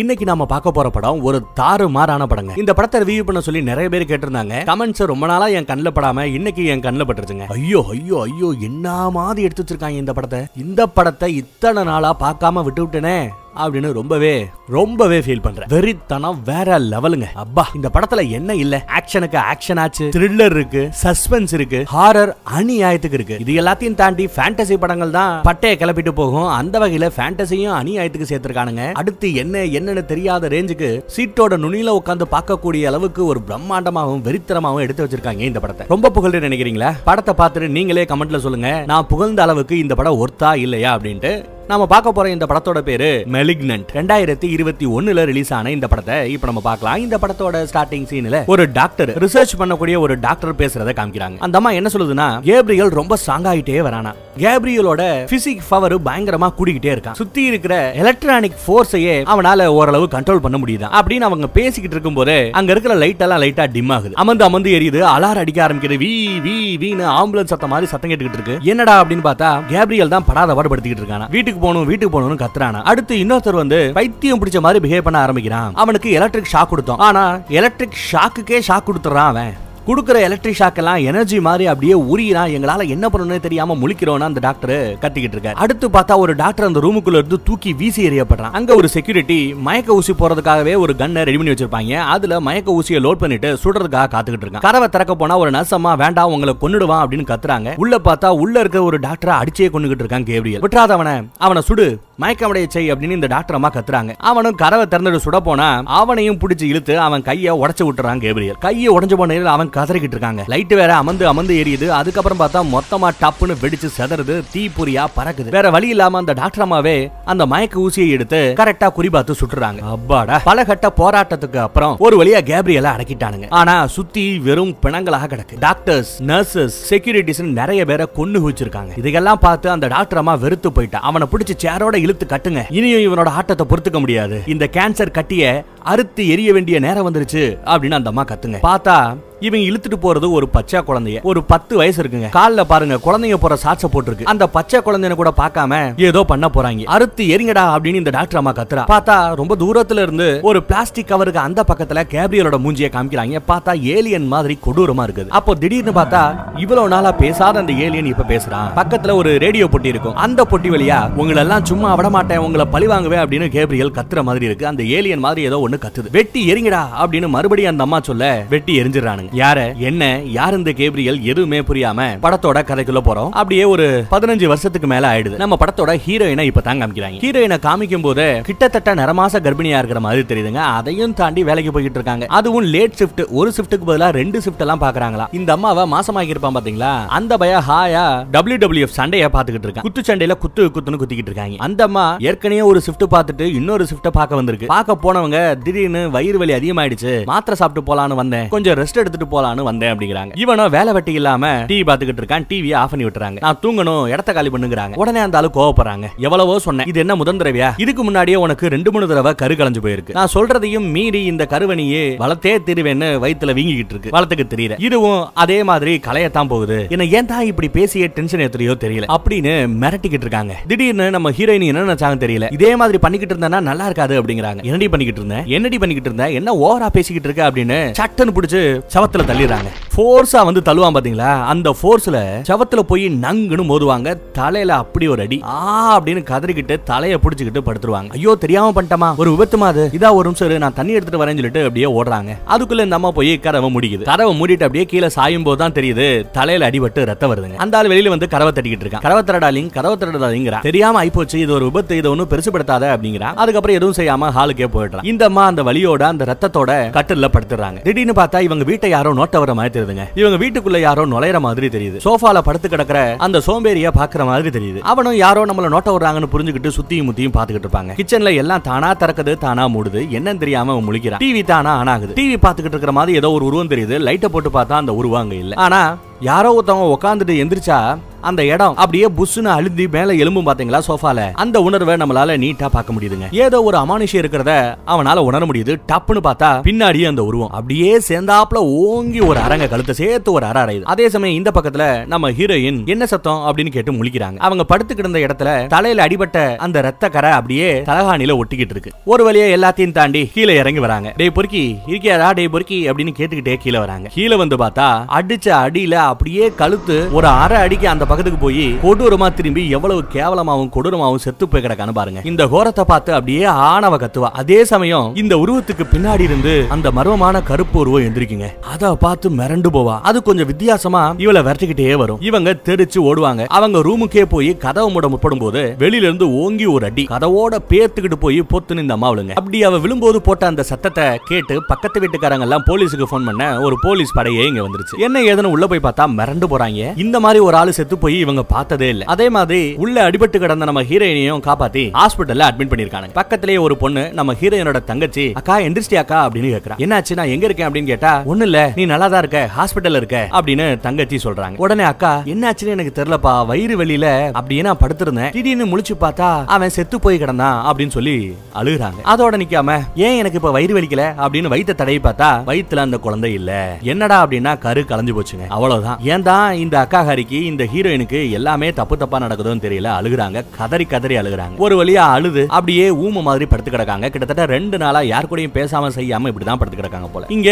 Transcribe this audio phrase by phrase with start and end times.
[0.00, 2.54] இன்னைக்கு நாம பார்க்க போற படம் ஒரு தாறு மாறான படங்க.
[2.62, 4.56] இந்த படத்தை ரிவ்யூ பண்ண சொல்லி நிறைய பேர் கேட்டிருந்தாங்க.
[4.70, 7.46] கமெண்ட்ஸ் ரொம்ப நாளா என் கண்ணில் படாம இன்னைக்கு என் கண்ணில் பட்டுருச்சுங்க.
[7.56, 10.40] ஐயோ ஐயோ ஐயோ என்ன மாதிரி எடுத்து வச்சிருக்காங்க இந்த படத்தை?
[10.64, 13.16] இந்த படத்தை இத்தனை நாளா பார்க்காம விட்டு விட்டேனே
[13.62, 14.34] அப்படின்னு ரொம்பவே
[14.76, 15.68] ரொம்பவே ஃபீல் பண்றேன்.
[15.74, 17.26] வெறித்தனம் வேற லெவலுங்க.
[17.44, 18.74] அப்பா இந்த படத்துல என்ன இல்ல?
[18.98, 20.06] ஆக்ஷனுக்கு ஆக்ஷன் ஆச்சு.
[20.16, 23.38] த்ரில்லர் இருக்கு சஸ்பென்ஸ் இருக்கு ஹாரர் அநியாயத்துக்கு இருக்கு.
[23.44, 26.48] இது எல்லாத்தையும் தாண்டி ஃபேண்டசி படங்கள் தான் பட்டையை கிளப்பிட்டு போகும்.
[26.58, 28.92] அந்த வகையில ஃபேண்டசியும் அநியாயத்துக்கு சேர்த்திருக்கானுங்க.
[29.02, 35.44] அடுத்து என்ன என்னன்னு தெரியாத ரேஞ்சுக்கு சீட்டோட நுனியில உட்காந்து பார்க்கக்கூடிய அளவுக்கு ஒரு பிரம்மாண்டமாகவும் வெறித்தனமாகவும் எடுத்து வச்சிருக்காங்க
[35.50, 35.86] இந்த படத்தை.
[35.94, 36.92] ரொம்ப புகழ்ந்து நினைக்கிறீங்களா?
[37.04, 38.70] படத்தை பார்த்துட்டு நீங்களே கமெண்ட்ல சொல்லுங்க.
[38.92, 41.32] நான் புகழ்ந்த அளவுக்கு இந்த படம் ஒர்த்தா இல்லையா அப்படின்ட்டு
[41.70, 46.46] நாம பார்க்க போற இந்த படத்தோட பேரு மெலிக்னன்ட் ரெண்டாயிரத்தி இருபத்தி ஒண்ணுல ரிலீஸ் ஆன இந்த படத்தை இப்ப
[46.50, 46.98] நம்ம பார்க்கலாம்.
[47.04, 51.38] இந்த படத்தோட ஸ்டார்டிங் சீன்ல ஒரு டாக்டர் ரிசர்ச் பண்ணக்கூடிய ஒரு டாக்டர் பேசுறத காமிக்கிறாங்க.
[51.46, 54.12] அந்த அம்மா என்ன சொல்லுதுன்னா கேப்ரியல் ரொம்ப ஸ்ட்ராங் ஆயிட்டே வரானா.
[54.42, 55.02] கேப்ரியலோட
[55.32, 57.18] பிசிக் பவர் பயங்கரமா கூடிக்கிட்டே இருக்கான்.
[57.22, 62.72] சுத்தி இருக்கிற எலக்ட்ரானிக் போர்ஸையே அவனால ஓரளவு கண்ட்ரோல் பண்ண முடியுதா அப்படின்னு அவங்க பேசிக்கிட்டு இருக்கும் போது அங்க
[62.76, 64.14] இருக்கிற லைட் எல்லாம் லைட்டா டிம் ஆகுது.
[64.24, 66.00] அமர்ந்து அமர்ந்து எரியுது அலாரம் அடிக்க ஆரம்பிக்குது.
[66.04, 66.12] வி
[66.46, 68.58] வி வீன்னு ஆம்புலன்ஸ் சத்தம் மாதிரி சத்தம் கேட்டுக்கிட்டு இருக்கு.
[68.72, 71.28] என்னடா அப்படின்னு பார்த்தா கேப்ரியல் தான் படாத பாடுபடுத்திக்கிட்டு இருக்கானா.
[71.36, 72.82] வீட்டுக்கு போகணும் வீட்டுக்கு போகணும்னு கத்துறானா.
[72.82, 75.74] அடுத்து இன்னொருத்தர் வந்து பைத்தியம் பிடிச்ச மாதிரி பிஹேவ் பண்ண ஆரம்பிக்கிறான்.
[75.74, 76.96] அவனுக்கு எலக்ட்ரிக் ஷாக் கொடுத்தோம்.
[76.96, 79.64] ஆனா எலக்ட்ரிக் ஷாக்குக்கே ஷாக் கொடுத்துறான் அவன்.
[79.86, 85.36] கொடுக்குற எலக்ட்ரிக் ஷாக்கெல்லாம் எனர்ஜி மாதிரி அப்படியே உரியிறான் எங்களால என்ன பண்ணணும்னு தெரியாம முழிக்கிறோம்னு அந்த டாக்டர் கத்திக்கிட்டு
[85.36, 85.52] இருக்காரு.
[85.52, 88.52] அடுத்து பார்த்தா ஒரு டாக்டர் அந்த ரூமுக்குள்ள இருந்து தூக்கி வீசி எறியப்படுறான்.
[88.52, 92.00] அங்க ஒரு செக்யூரிட்டி மயக்க ஊசி போறதுக்காகவே ஒரு கன்னை ரெடி பண்ணி வச்சிருப்பாங்க.
[92.00, 94.60] அதுல மயக்க ஊசியை லோட் பண்ணிட்டு சுடுறதுக்காக காத்துக்கிட்டு இருக்கான்.
[94.60, 97.76] கதவை திறக்க போனா ஒரு நர்சம்மா வேண்டாம் உங்களை கொன்னுடுவான் அப்படின்னு கத்துறாங்க.
[97.76, 100.62] உள்ள பார்த்தா உள்ள இருக்க ஒரு டாக்டரை அடிச்சே கொண்டுகிட்டு இருக்கான் கேப்ரியல்.
[100.62, 102.00] விட்டுறாத அவனை அவனை சுடு.
[102.22, 104.14] மயக்கமடைய செய் அப்படின்னு இந்த டாக்டர் அம்மா கத்துறாங்க.
[104.18, 108.56] அவனும் கதவை திறந்துட்டு சுட போனா அவனையும் பிடிச்சி இழுத்து அவன் கையை உடச்சு விட்டுறான் கேப்ரியல்.
[108.60, 110.44] கையை உடஞ்சு போன நேரில் அவன் கதறிக்கிட்டு இருக்காங்க.
[110.46, 111.86] லைட் வேற அமர்ந்து அமர்ந்து எரியுது.
[111.88, 114.42] அதுக்கப்புறம் பார்த்தா மொத்தமா டப்புன்னு வெடிச்சு செதறது.
[114.54, 115.50] தீப்பொறியா பறக்குது.
[115.50, 119.78] வேற வழி இல்லாம அந்த டாக்டர் அம்மாவே அந்த மயக்க ஊசியை எடுத்து கரெக்டா குறிபாத்து சுட்டுறாங்க.
[119.78, 120.40] அப்பாடா.
[120.44, 123.46] பல கட்ட போராட்டத்துக்கு அப்புறம் ஒரு வழியா கேப்ரியலை அடக்கிட்டானுங்க.
[123.50, 125.58] ஆனா சுத்தி வெறும் பிணங்களாக கிடக்கு.
[125.58, 128.98] டாக்டர்ஸ் நர்சஸ் செக்யூரிட்டிஸ் நிறைய பேரை கொண்டு குவிச்சிருக்காங்க.
[128.98, 130.98] இதையெல்லாம் பார்த்து அந்த டாக்டர் அம்மா வெறுத்து போயிட்டா.
[130.98, 132.64] அவனை பிடிச்சி சேரோட இழுத்து கட்டுங்க.
[132.68, 134.42] இனியும் இவனோட ஆட்டத்தை பொறுத்துக்க முடியாது.
[134.46, 137.58] இந்த கேன்சர் கட்டிய அறுத்து எரிய வேண்டிய நேரம் வந்துருச்சு.
[137.64, 138.58] அப்படின்னு அந்த அம்மா கத்துங்க.
[138.62, 141.22] பார்த்தா இவங்க இழுத்துட்டு போறது ஒரு பச்சை குழந்தைய.
[141.22, 142.28] ஒரு பத்து வயசு இருக்குங்க.
[142.28, 144.22] கால்ல பாருங்க குழந்தைங்க போற சாட்ச போட்டிருக்கு.
[144.22, 146.84] அந்த பச்சை குழந்தைய கூட பார்க்காம ஏதோ பண்ண போறாங்க.
[146.84, 148.84] அறுத்து எரிங்கடா அப்படின்னு இந்த டாக்டர் அம்மா கத்துறா.
[148.88, 153.40] பார்த்தா ரொம்ப தூரத்துல இருந்து ஒரு பிளாஸ்டிக் கவருக்கு அந்த பக்கத்துல கேப்ரியலோட மூஞ்சியை காமிக்கிறாங்க.
[153.48, 155.28] பார்த்தா ஏலியன் மாதிரி கொடூரமா இருக்குது.
[155.28, 160.14] அப்போ திடீர்னு பார்த்தா இவ்வளவு நாளா பேசாத அந்த ஏலியன் இப்ப பேசுறான் பக்கத்துல ஒரு ரேடியோ பொட்டி இருக்கும்.
[160.14, 162.38] அந்த பொட்டி வழியா உங்களை எல்லாம் சும்மா விட மாட்டேன்.
[162.38, 164.66] உங்களை பழி வாங்குவேன் அப்படின்னு கேப்ரியல் கத்துற மாதிரி இருக்கு.
[164.66, 166.10] அந்த ஏலியன் மாதிரி ஏதோ ஒண்ணு கத்துது.
[166.10, 169.24] வெட்டி எரிங்கடா அப்படின்னு மறுபடியும் அந்த அம்மா சொல்ல வெட்டி எரிஞ்சிடறானுங்க.
[169.42, 169.58] யார?
[169.88, 170.02] என்ன
[170.36, 173.30] யார் இந்த கேப்ரியல் எதுவுமே புரியாம படத்தோட கதைக்குள்ள போறோம்.
[173.40, 175.36] அப்படியே ஒரு பதினஞ்சு வருஷத்துக்கு மேல ஆயிடுது.
[175.42, 177.20] நம்ம படத்தோட ஹீரோயினை இப்ப தான் காமிக்கிறாங்க.
[177.24, 180.62] ஹீரோயினை காமிக்கும் போது கிட்டத்தட்ட நரமாச கர்ப்பிணியா இருக்கிற மாதிரி தெரியுதுங்க.
[180.78, 182.26] அதையும் தாண்டி வேலைக்கு போயிட்டு இருக்காங்க.
[182.38, 186.92] அதுவும் லேட் ஷிஃப்ட் ஒரு ஷிஃப்ட்டுக்கு பதிலா ரெண்டு ஷிஃப்ட் எல்லாம் பாக்குறாங்களா இந்த அம்மாவை மாசமாகி இருப்பான் பாத்தீங்களா?
[187.18, 188.04] அந்த பய ஹாயா
[188.36, 191.56] டபிள்யூ டபிள்யூ சண்டைய பாத்துக்கிட்டு இருக்காங்க குத்து சண்டையில குத்து குத்துன்னு குத்திக்கிட்டு இருக்காங்க.
[191.68, 194.66] அந்த அம்மா ஏற்கனவே ஒரு ஷிஃப்ட் பார்த்துட்டு இன்னொரு ஷிஃப்ட பார்க்க வந்திருக்கு.
[194.74, 197.12] பார்க்க போனவங்க திடீர்னு வயிறு வலி அதிகமாயிடுச்சு.
[197.32, 198.48] மாத்திரை சாப்பிட்டு போலான்னு வந்தேன்.
[198.54, 200.32] கொஞ்சம் ரெஸ்ட் எடுத்து பார்த்துட்டு போலான்னு வந்தேன் அப்படிங்கிறாங்க.
[200.34, 203.38] இவனும் வேலை வெட்டி இல்லாம டிவி பாத்துக்கிட்டு இருக்கான் டிவியை ஆஃப் பண்ணி விட்டுறாங்க.
[203.40, 204.94] நான் தூங்கணும் இடத்த காலி பண்ணுங்கிறாங்க.
[204.94, 206.06] உடனே அந்த ஆளு கோவப்படுறாங்க.
[206.16, 206.86] எவ்வளவோ சொன்னேன்.
[206.86, 207.70] இது என்ன முதல் தடவையா?
[207.76, 210.16] இதுக்கு முன்னாடியே உனக்கு ரெண்டு மூணு தடவை கரு கலைஞ்சு போயிருக்கு.
[210.18, 214.14] நான் சொல்றதையும் மீறி இந்த கருவணியே வளத்தே திருவேன்னு வயிற்றுல வீங்கிக்கிட்டு இருக்கு.
[214.16, 214.74] வளத்துக்கு தெரியல.
[214.78, 216.86] இதுவும் அதே மாதிரி கலையத்தான் போகுது.
[216.90, 219.08] என்ன ஏன் தான் இப்படி பேசிய டென்ஷன் ஏத்துறியோ தெரியல.
[219.16, 220.54] அப்படின்னு மிரட்டிக்கிட்டு இருக்காங்க.
[220.66, 222.52] திடீர்னு நம்ம ஹீரோயின் என்ன நினைச்சாங்க தெரியல.
[222.52, 224.62] இதே மாதிரி பண்ணிக்கிட்டு இருந்தா நல்லா இருக்காது அப்படிங்கிறாங்க.
[224.62, 228.60] என்னடி பண்ணிக்கிட்டு இருந்தேன் என்னடி பண்ணிக்கிட்டு இருந்தேன் என்ன ஓவரா பேசிக்கிட்டு இருக்க அப்படின்னு சட்டன் பிடிச்சி
[228.94, 229.70] சவ சவத்துல தள்ளிடுறாங்க.
[229.94, 231.28] ஃபோர்ஸா வந்து தள்ளுவான் பாத்தீங்களா?
[231.52, 232.18] அந்த ஃபோர்ஸ்ல
[232.48, 234.08] சவத்துல போய் நங்குன்னு மோதுவாங்க.
[234.38, 235.42] தலையில அப்படி ஒரு அடி.
[235.44, 238.10] ஆ அப்படின்னு கதறிக்கிட்டு தலைய புடிச்சுக்கிட்டு படுத்துருவாங்க.
[238.18, 239.08] ஐயோ தெரியாம பண்ணிட்டமா?
[239.16, 239.90] ஒரு விபத்துமா அது?
[239.98, 242.32] இதா ஒரு நிமிஷம் நான் தண்ணி எடுத்துட்டு வரேன்னு சொல்லிட்டு அப்படியே ஓடுறாங்க.
[242.54, 244.04] அதுக்குள்ள இந்த அம்மா போய் கதவை முடிக்குது.
[244.10, 246.06] கதவை மூடிட்டு அப்படியே கீழே சாயும் போது தான் தெரியுது
[246.38, 247.56] தலையில அடிபட்டு ரத்தம் வருதுங்க.
[247.56, 249.04] அந்த ஆள் வெளியில வந்து கதவை தட்டிக்கிட்டு இருக்கான்.
[249.06, 253.98] கதவை தரடாலிங் கதவை தரடாதீங்கிறா தெரியாம ஆயிப்போச்சு இது ஒரு விபத்து இது ஒன்னும் பெருசுபடுத்தாத அப்படிங்கிறா அதுக்கப்புறம் எதுவும்
[254.00, 255.06] செய்யாம ஹாலுக்கே போயிடுறான்.
[255.12, 257.80] இந்த அம்மா அந்த வலியோட அந்த ரத்தத்தோட கட்டில படுத்துறாங்க.
[257.88, 261.98] திடீர்னு பார்த்தா இவங்க வீட்டை யாரோ நோட்ட வர மாதிரி தெரியுதுங்க இவங்க வீட்டுக்குள்ள யாரோ நுழையிற மாதிரி தெரியுது.
[262.06, 264.80] சோஃபால படுத்து கிடக்குற அந்த சோம்பேறிய பாக்குற மாதிரி தெரியுது.
[264.92, 267.94] அவனும் யாரோ நம்மள நோட்ட வர்றாங்கன்னு புரிஞ்சுக்கிட்டு சுத்தியும் முத்தியும் பாத்துக்கிட்டு இருப்பாங்க.
[268.00, 270.02] கிச்சன்ல எல்லாம் தானா திறக்குது தானா மூடுது.
[270.16, 271.22] என்னன்னு தெரியாம அவன் முழிக்கிறான்.
[271.24, 272.12] டிவி தானா ஆன் ஆகுது.
[272.16, 273.98] டிவி பாத்துக்கிட்டு இருக்கிற மாதிரி ஏதோ ஒரு உருவம் தெரியுது.
[274.08, 275.54] லைட்டை போட்டு பார்த்தா அந்த உருவாங்க இல்ல.
[275.66, 275.80] ஆனா
[276.20, 281.32] யாரோ ஒருத்தவங்க உட்காந்துட்டு எந்திரிச்சா அந்த இடம் அப்படியே புஷ்னு அழுந்தி மேல எலும்பும் பாத்தீங்களா சோஃபால?
[281.32, 283.32] அந்த உணர்வை நம்மளால நீட்டா பார்க்க முடியுதுங்க.
[283.32, 285.76] ஏதோ ஒரு அமானுஷம் இருக்கிறத அவனால உணர முடியுது.
[285.92, 287.50] டப்புன்னு பார்த்தா பின்னாடியே அந்த உருவம்.
[287.50, 290.82] அப்படியே சேர்ந்தாப்புல ஓங்கி ஒரு அரங்க கழுத்தை சேர்த்து ஒரு அற அறையுது.
[290.82, 294.36] அதே சமயம் இந்த பக்கத்துல நம்ம ஹீரோயின் என்ன சத்தம் அப்படின்னு கேட்டு முழிக்கிறாங்க.
[294.36, 298.92] அவங்க படுத்து கிடந்த இடத்துல தலையில அடிபட்ட அந்த ரத்த கரை அப்படியே தலகாணில ஒட்டிக்கிட்டு இருக்கு.
[299.04, 301.12] ஒரு வழியா எல்லாத்தையும் தாண்டி கீழே இறங்கி வராங்க.
[301.16, 302.32] டேய் பொறுக்கி இருக்கியாடா?
[302.32, 304.08] டேய் பொறுக்கி அப்படின்னு கேட்டுக்கிட்டே கீழே வராங்க.
[304.12, 309.62] கீழே வந்து பார்த்தா அடிச்ச அடியில அப்படியே கழுத்து ஒரு அரை அடிக்கு அந்த பக்கத்துக்கு போய் கொடூரமா திரும்பி
[309.76, 312.20] எவ்வளவு கேவலமாவும் கொடூரமாவும் செத்து போய் கிடக்கான்னு பாருங்க.
[312.30, 314.30] இந்த கோரத்தை பார்த்து அப்படியே ஆணவ கத்துவா.
[314.42, 318.48] அதே சமயம் இந்த உருவத்துக்கு பின்னாடி இருந்து அந்த மர்மமான கருப்பு உருவம் எந்திரிக்குங்க.
[318.72, 319.96] அத பார்த்து மிரண்டு போவா.
[320.08, 322.20] அது கொஞ்சம் வித்தியாசமா இவளை விரட்டிக்கிட்டே வரும்.
[322.28, 323.44] இவங்க தெரிச்சு ஓடுவாங்க.
[323.58, 327.04] அவங்க ரூமுக்கே போய் கதவை மூட முற்படும் போது வெளியில இருந்து ஓங்கி ஒரு அடி.
[327.14, 329.34] கதவோட பேத்துக்கிட்டு போய் பொத்துன்னு இந்த அம்மா விழுங்க.
[329.40, 334.16] அப்படி அவ விழும்போது போட்ட அந்த சத்தத்தை கேட்டு பக்கத்து வீட்டுக்காரங்க எல்லாம் போலீஸுக்கு போன் பண்ண ஒரு போலீஸ்
[334.18, 334.96] படையே இங்க வந்துருச்சு.
[335.06, 336.98] என்ன ஏதனும் உள்ள போய் பார்த்தா மிரண்டு போறாங்க.
[336.98, 339.04] இந்த மாதிரி ஒரு ஆளு செத்து போய் இவங்க பார்த்ததே இல்ல.
[339.04, 344.32] அதே மாதிரி உள்ள அடிபட்டு கிடந்த நம்ம ஹீரோயினையும் காப்பாத்தி ஹாஸ்பிட்டல்ல அட்மிட் பண்ணிருக்காங்க பக்கத்திலேயே ஒரு பொண்ணு நம்ம
[344.32, 346.28] ஹீரோயினோட தங்கச்சி அக்கா எந்திரிச்சியா அக்கா?
[346.28, 346.76] அப்படின்னு கேக்குறா.
[346.76, 347.14] என்னாச்சு?
[347.14, 347.68] நான் எங்க இருக்கேன்?
[347.68, 348.72] அப்படின்னு கேட்டா ஒண்ணு இல்ல.
[348.76, 349.50] நீ நல்லா தான் இருக்க.
[349.58, 350.28] ஹாஸ்பிட்டல் இருக்க.
[350.32, 351.56] அப்படின்னு தங்கச்சி சொல்றாங்க.
[351.56, 353.46] உடனே அக்கா என்னாச்சுன்னு எனக்கு தெரியலப்பா.
[353.46, 355.30] வயிறு வெளியில அப்படியே நான் படுத்திருந்தேன்.
[355.30, 357.62] திடீர்னு முழிச்சு பார்த்தா அவன் செத்து போய் கிடந்தான்.
[357.66, 359.00] அப்படின்னு சொல்லி அழுகுறாங்க.
[359.04, 361.14] அதோட நிக்காம ஏன் எனக்கு இப்ப வயிறு வலிக்கல?
[361.18, 363.76] அப்படின்னு வயிற்ற தடவி பார்த்தா வயித்துல அந்த குழந்தை இல்ல.
[363.80, 365.46] என்னடா அப்படின்னா கரு கலைஞ்சு போச்சுங்க.
[365.48, 365.84] அவ்வளவுதான்.
[366.12, 370.44] ஏன் தான் இந்த அக்கா ஹரிக்கு இந்த ஹீரோயினுக்கு எல்லாமே தப்பு தப்பா நடக்குதுன்னு தெரியல அழுகுறாங்க.
[370.58, 371.56] கதறி கதறி அழுகுறாங்க.
[371.56, 374.08] ஒரு வழியா அழுது அப்படியே ஊம மாதிரி படுத்து கிடக்காங்க.
[374.10, 377.26] கிட்டத்தட்ட ரெண்டு நாளா யார் கூடயும் பேசாம செய்யாம இப்படிதான் படுத்து கிடக்காங்க போல.
[377.28, 377.50] இங்க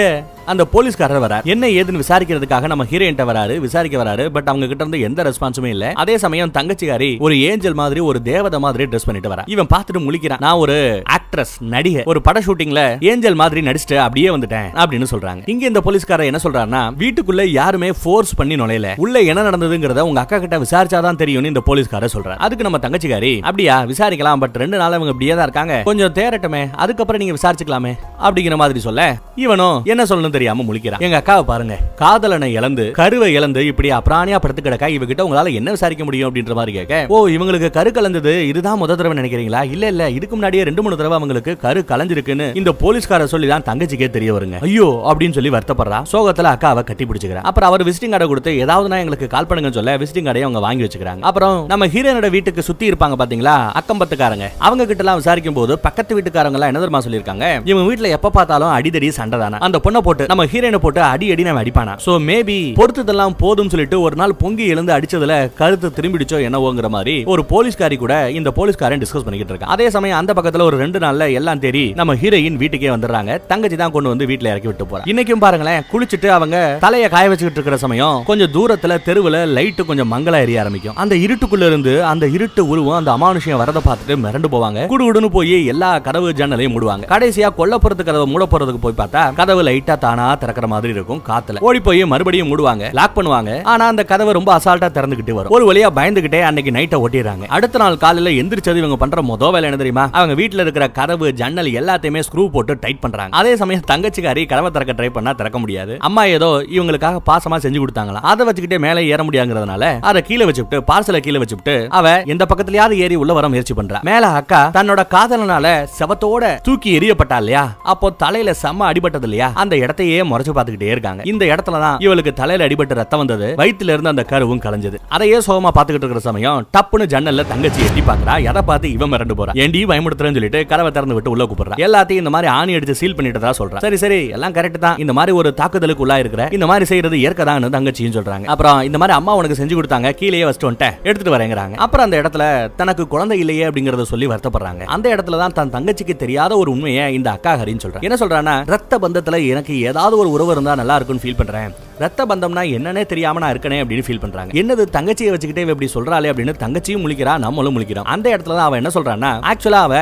[0.52, 1.44] அந்த போலீஸ்காரர் வரார்.
[1.54, 5.92] என்ன ஏதுன்னு விசாரிக்கிறதுக்காக நம்ம ஹீரோயின்ட்ட வராரு விசாரிக்க வராரு பட் அவங்க கிட்ட இருந்து எந்த ரெஸ்பான்ஸுமே இல்ல.
[5.92, 10.42] அதே சமயம் தங்கச்சிகாரி ஒரு ஏஞ்சல் மாதிரி ஒரு தேவதை மாதிரி ட்ரெஸ் பண்ணிட்டு வரா இவன் பார்த்துட்டு முழிக்கிறான்.
[10.46, 10.76] நான் ஒரு
[11.16, 15.42] ஆக்ட்ரஸ் நடிகை ஒரு பட ஷூட்டிங்ல ஏஞ்சல் மாதிரி நடிச்சுட்டு அப்படியே வந்துட்டேன் அப்படின்னு சொல்றாங்க.
[15.54, 18.88] இங்க இந்த போலீஸ்காரர் என்ன சொல்றாருன்னா வீட்டுக்குள்ள யாருமே போர் ஃபோர்ஸ் பண்ணி நுழையல.
[19.04, 22.38] உள்ள என்ன நடந்ததுங்கிறத உங்க அக்கா கிட்ட விசாரிச்சாதான் தெரியும்னு இந்த போலீஸ்கார சொல்றாரு.
[22.44, 25.74] அதுக்கு நம்ம தங்கச்சிக்காரி அப்படியா விசாரிக்கலாம் பட் ரெண்டு நாள் அவங்க இப்படியே தான் இருக்காங்க.
[25.88, 27.92] கொஞ்சம் தேரட்டமே அதுக்கப்புறம் நீங்க விசாரிச்சுக்கலாமே
[28.26, 29.02] அப்படிங்கிற மாதிரி சொல்ல
[29.42, 31.02] இவனும் என்ன சொல்லணும் தெரியாம முழிக்கிறான்.
[31.06, 36.06] எங்க அக்காவை பாருங்க காதலனை இழந்து கருவை இழந்து இப்படி அப்ராணியா படுத்து கிடக்கா இவகிட்ட உங்களால என்ன விசாரிக்க
[36.08, 39.62] முடியும் அப்படின்ற மாதிரி கேட்க ஓ இவங்களுக்கு கரு கலந்தது இதுதான் முத தடவை நினைக்கிறீங்களா?
[39.74, 44.10] இல்ல இல்ல இதுக்கு முன்னாடியே ரெண்டு மூணு தடவை அவங்களுக்கு கரு கலஞ்சிருக்குன்னு இந்த போலீஸ்கார சொல்லி தான் தங்கச்சிக்கே
[44.16, 44.56] தெரிய வருங்க.
[44.70, 46.00] ஐயோ அப்படின்னு சொல்லி வருத்தப்படுறா.
[46.14, 47.44] சோகத்துல அக்காவை கட்டி பிடிச்சுக்கிறா.
[47.50, 51.22] அப்புறம் அவர் விசிட்டிங் கார்டை கொடுத்து ஏதாவதுனா எங்களுக்கு கால் பண்ணுங்கன்னு சொல்ல விசிட்டிங் கார்டையும் அவங்க வாங்கி வச்சுக்கிறாங்க.
[51.30, 53.56] அப்புறம் நம்ம ஹீரோனோட வீட்டுக்கு சுத்தி இருப்பாங்க பாத்தீங்களா?
[53.80, 57.46] அக்கம் பத்துக்காரங்க அவங்க கிட்ட எல்லாம் விசாரிக்கும் போது பக்கத்து வீட்டுக்காரங்க எல்லாம் என்ன தெரியுமா சொல்லியிருக்காங்க?
[57.70, 59.58] இவன் வீட்டுல எப்ப பார்த்தாலும் அடிதடி சண்டை தானே.
[59.66, 61.94] அந்த பொண்ணை போட்டு நம்ம ஹீரோயினை போட்டு அடி அடி நம்ம அடிப்பானா?
[62.06, 67.44] சோ மேபி பொறுத்ததெல்லாம் போதும் சொல்லிட்டு ஒரு நாள் பொங்கி எழுந்து அடிச்சதுல கருத்து திரும்பிடுச்சோ என்னவோங்கிற மாதிரி ஒரு
[67.52, 71.62] போலீஸ்காரி கூட இந்த போலீஸ்காரன் டிஸ்கஸ் பண்ணிக்கிட்டு இருக்கா அதே சமயம் அந்த பக்கத்துல ஒரு ரெண்டு நாள்ல எல்லாம்
[71.64, 73.32] தேடி நம்ம ஹீரோயின் வீட்டுக்கே வந்துடுறாங்க.
[73.52, 77.58] தங்கச்சி தான் கொண்டு வந்து வீட்டுல இறக்கி விட்டு போறாங்க இன்னைக்கும் பாருங்களேன் குளிச்சுட்டு அவங்க தலையை காய வச்சுக்கிட்டு
[77.60, 80.96] இருக்கிற சமயம் கொஞ்சம் தூரத்துல தெருவுல லைட் கொஞ்சம் மங்களா எரிய ஆரம்பிக்கும்.
[81.02, 84.80] அந்த இருட்டுக்குள்ள இருந்து அந்த இருட்டு உருவம் அந்த அமானுஷம் வரத பார்த்துட்டு மிரண்டு போவாங்க.
[84.92, 87.04] குடுகுடுன்னு போய் எல்லா கதவு ஜன்னலையும் மூடுவாங்க.
[87.14, 91.62] கடைசியா கொல்லப்புறத்து கதவை மூட போறதுக்கு போய் பார்த்தா கதவு லைட்டா தானா திறக்கிற மாதிரி இருக்கும் காத்துல.
[91.68, 93.50] ஓடி போய் மறுபடியும் மூடுவாங்க லாக் பண்ணுவாங்க.
[93.72, 95.52] ஆனா அந்த கதவை ரொம்ப அசால்ட்டா திறந்துகிட்டு வரும்.
[95.58, 99.78] ஒரு வழியா பயந்துகிட்டே அன்னைக்கு நைட்டை ஒட்டிடுறாங்க அடுத்த நாள் காலையில எந்திரிச்சது இவங்க பண்ற மொத வேலை என்ன
[99.82, 100.04] தெரியுமா?
[100.12, 103.36] அவங்க வீட்டுல இருக்கிற கதவு ஜன்னல் எல்லாத்தையுமே ஸ்க்ரூ போட்டு டைட் பண்றாங்க.
[103.40, 105.96] அதே சமயம் தங்கச்சிக்காரி கதவை திறக்க ட்ரை பண்ணா திறக்க முடியாது.
[106.08, 111.20] அம்மா ஏதோ இவங்களுக்காக பாசமா செஞ்சு கொடுத்தாங்களாம் அதை வச்சுக்கிட்டே மேலே ஏற முடியாங்கிறதுனால அதை கீழே வச்சுட்டு பார்சலை
[111.26, 113.98] கீழே வச்சுட்டு அவ எந்த பக்கத்துலயாவது ஏறி உள்ள வர முயற்சி பண்றா.
[114.10, 115.66] மேல அக்கா தன்னோட காதலனால
[115.98, 117.64] செவத்தோட தூக்கி எரியப்பட்டா இல்லையா?
[117.92, 119.48] அப்போ தலையில செம்ம அடிபட்டது இல்லையா?
[119.62, 121.22] அந்த இடத்தையே முறைச்சு பார்த்துக்கிட்டே இருக்காங்க.
[121.32, 123.48] இந்த இடத்துல தான் இவளுக்கு தலையில அடிபட்டு ரத்தம் வந்தது.
[123.60, 124.98] வயித்துல இருந்து அந்த கருவும் கலைஞ்சது.
[125.16, 129.54] அதையே சோகமா பாத்துக்கிட்டு இருக்கிற சமயம் டப்புன்னு ஜன்னல்ல தங்கச்சி எட்டி பாக்குறா எதை பார்த்து இவன் மிரண்டு போறா?
[129.64, 131.78] ஏண்டி பயமுடுத்துறேன்னு சொல்லிட்டு கதவை திறந்து விட்டு உள்ள கூப்பிடுறா.
[131.86, 133.82] எல்லாத்தையும் இந்த மாதிரி ஆணி அடிச்சு சீல் பண்ணிட்டதா சொல்றா.
[133.86, 134.98] சரி சரி எல்லாம் கரெக்ட் தான்.
[135.04, 138.46] இந்த மாதிரி ஒரு தாக்குதலுக்கு உள்ளா இருக்கிற இந்த மாதிரி செய்யறது இயற்கை தான் தங்கச்சியும் சொல்றாங்க.
[138.54, 141.76] அப்புறம் இந்த மாதிரி அம்மா உனக்கு செஞ்சு கொடுத்தாங்க கீழேயே வச்சுட்டு வந்துட்டேன் எடுத்துட்டு வரேங்கிறாங்க.
[141.86, 142.44] அப்புறம் அந்த இடத்துல
[142.80, 144.84] தனக்கு குழந்தை இல்லையே அப்படிங்கறத சொல்லி வருத்தப்படுறாங்க.
[144.96, 148.98] அந்த இடத்துல தான் தன் தங்கச்சிக்கு தெரியாத ஒரு உண்மையை இந்த அக்கா ஹரின்னு சொல்றேன் என்ன சொல்றான்னா ரத்த
[149.04, 151.70] பந்தத்துல எனக்கு ஏதாவது ஒரு உறவு இருந்தா நல்லா இருக்கும்னு ஃபீல் பண்றேன்.
[152.02, 154.52] ரத்த பந்தம்னா என்னன்னே தெரியாம நான் இருக்கனே அப்படின்னு ஃபீல் பண்றாங்க.
[154.60, 158.08] என்னது தங்கச்சியை வச்சுக்கிட்டே இப்படி சொல்றாளே அப்படின்னு தங்கச்சியும் முழிக்கிறா நம்மளும் முழிக்கிறோம்.
[158.14, 159.96] அந்த இடத்துல தான் அவன் என்ன சொல்றான்னா ஆக்சுவலா அவ